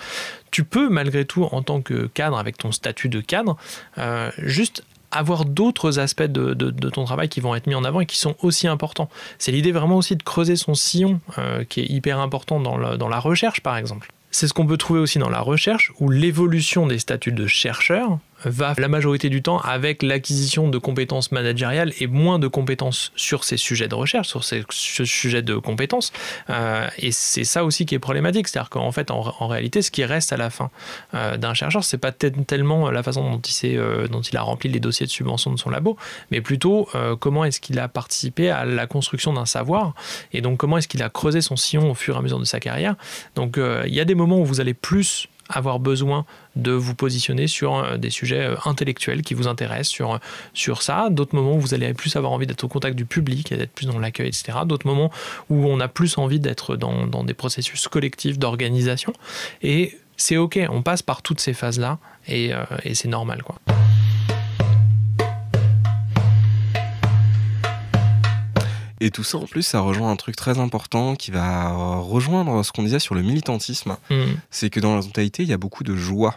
[0.53, 3.57] tu peux malgré tout, en tant que cadre, avec ton statut de cadre,
[3.99, 6.52] euh, juste avoir d'autres aspects de,
[6.90, 9.09] ton travail qui vont être mis en avant et qui sont aussi importants.
[9.38, 13.20] C'est l'idée vraiment aussi de creuser son sillon, euh, qui est hyper important dans la
[13.20, 14.11] recherche, par exemple.
[14.30, 18.18] C'est ce qu'on peut trouver aussi dans la recherche, où l'évolution des statuts de chercheur
[18.45, 23.45] va la majorité du temps avec l'acquisition de compétences managériales et moins de compétences sur
[23.45, 26.12] ces sujets de recherche, sur ces sujets de compétences.
[26.51, 30.05] Euh, et c'est ça aussi qui est problématique, c'est-à-dire qu'en fait, en, réalité, ce qui
[30.05, 30.70] reste à la fin
[31.14, 35.07] euh, d'un chercheur, c'est pas tellement la façon euh, dont il a rempli les dossiers
[35.07, 35.97] de subvention de son labo,
[36.30, 36.89] mais plutôt
[37.20, 39.95] comment est-ce qu'il a participé à la construction d'un savoir,
[40.32, 42.45] et donc comment est-ce qu'il a creusé son sillon au fur et à mesure de
[42.45, 42.95] sa carrière.
[43.34, 46.24] Donc il y a des moments où vous allez plus avoir besoin
[46.57, 50.18] de vous positionner sur euh, des sujets euh, intellectuels qui vous intéressent, sur, euh,
[50.55, 51.09] sur ça.
[51.11, 53.72] D'autres moments où vous allez plus avoir envie d'être au contact du public et d'être
[53.72, 54.59] plus dans l'accueil, etc.
[54.66, 55.11] D'autres moments
[55.49, 59.12] où on a plus envie d'être dans, dans des processus collectifs d'organisation.
[59.62, 62.51] Et c'est OK, on passe par toutes ces phases-là et,
[62.82, 63.42] et c'est normal.
[63.42, 63.57] quoi.
[69.01, 72.72] Et tout ça, en plus, ça rejoint un truc très important qui va rejoindre ce
[72.72, 73.96] qu'on disait sur le militantisme.
[74.11, 74.34] Hmm.
[74.51, 76.34] C'est que dans la totalité, il y a beaucoup de joie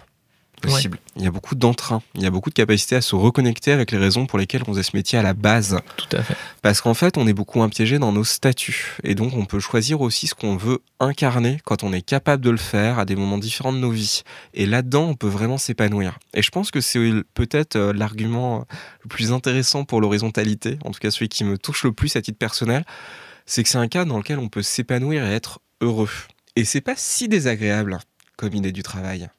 [0.61, 0.99] possible.
[1.17, 3.91] Il y a beaucoup d'entrain, il y a beaucoup de capacité à se reconnecter avec
[3.91, 5.79] les raisons pour lesquelles on faisait ce métier à la base.
[5.97, 6.35] Tout à fait.
[6.61, 8.97] Parce qu'en fait, on est beaucoup impiégé dans nos statuts.
[9.03, 12.49] Et donc, on peut choisir aussi ce qu'on veut incarner quand on est capable de
[12.49, 14.23] le faire à des moments différents de nos vies.
[14.53, 16.17] Et là-dedans, on peut vraiment s'épanouir.
[16.33, 18.65] Et je pense que c'est peut-être euh, l'argument
[19.03, 22.21] le plus intéressant pour l'horizontalité, en tout cas celui qui me touche le plus à
[22.21, 22.85] titre personnel,
[23.45, 26.09] c'est que c'est un cas dans lequel on peut s'épanouir et être heureux.
[26.55, 27.99] Et c'est pas si désagréable
[28.37, 29.29] comme idée du travail.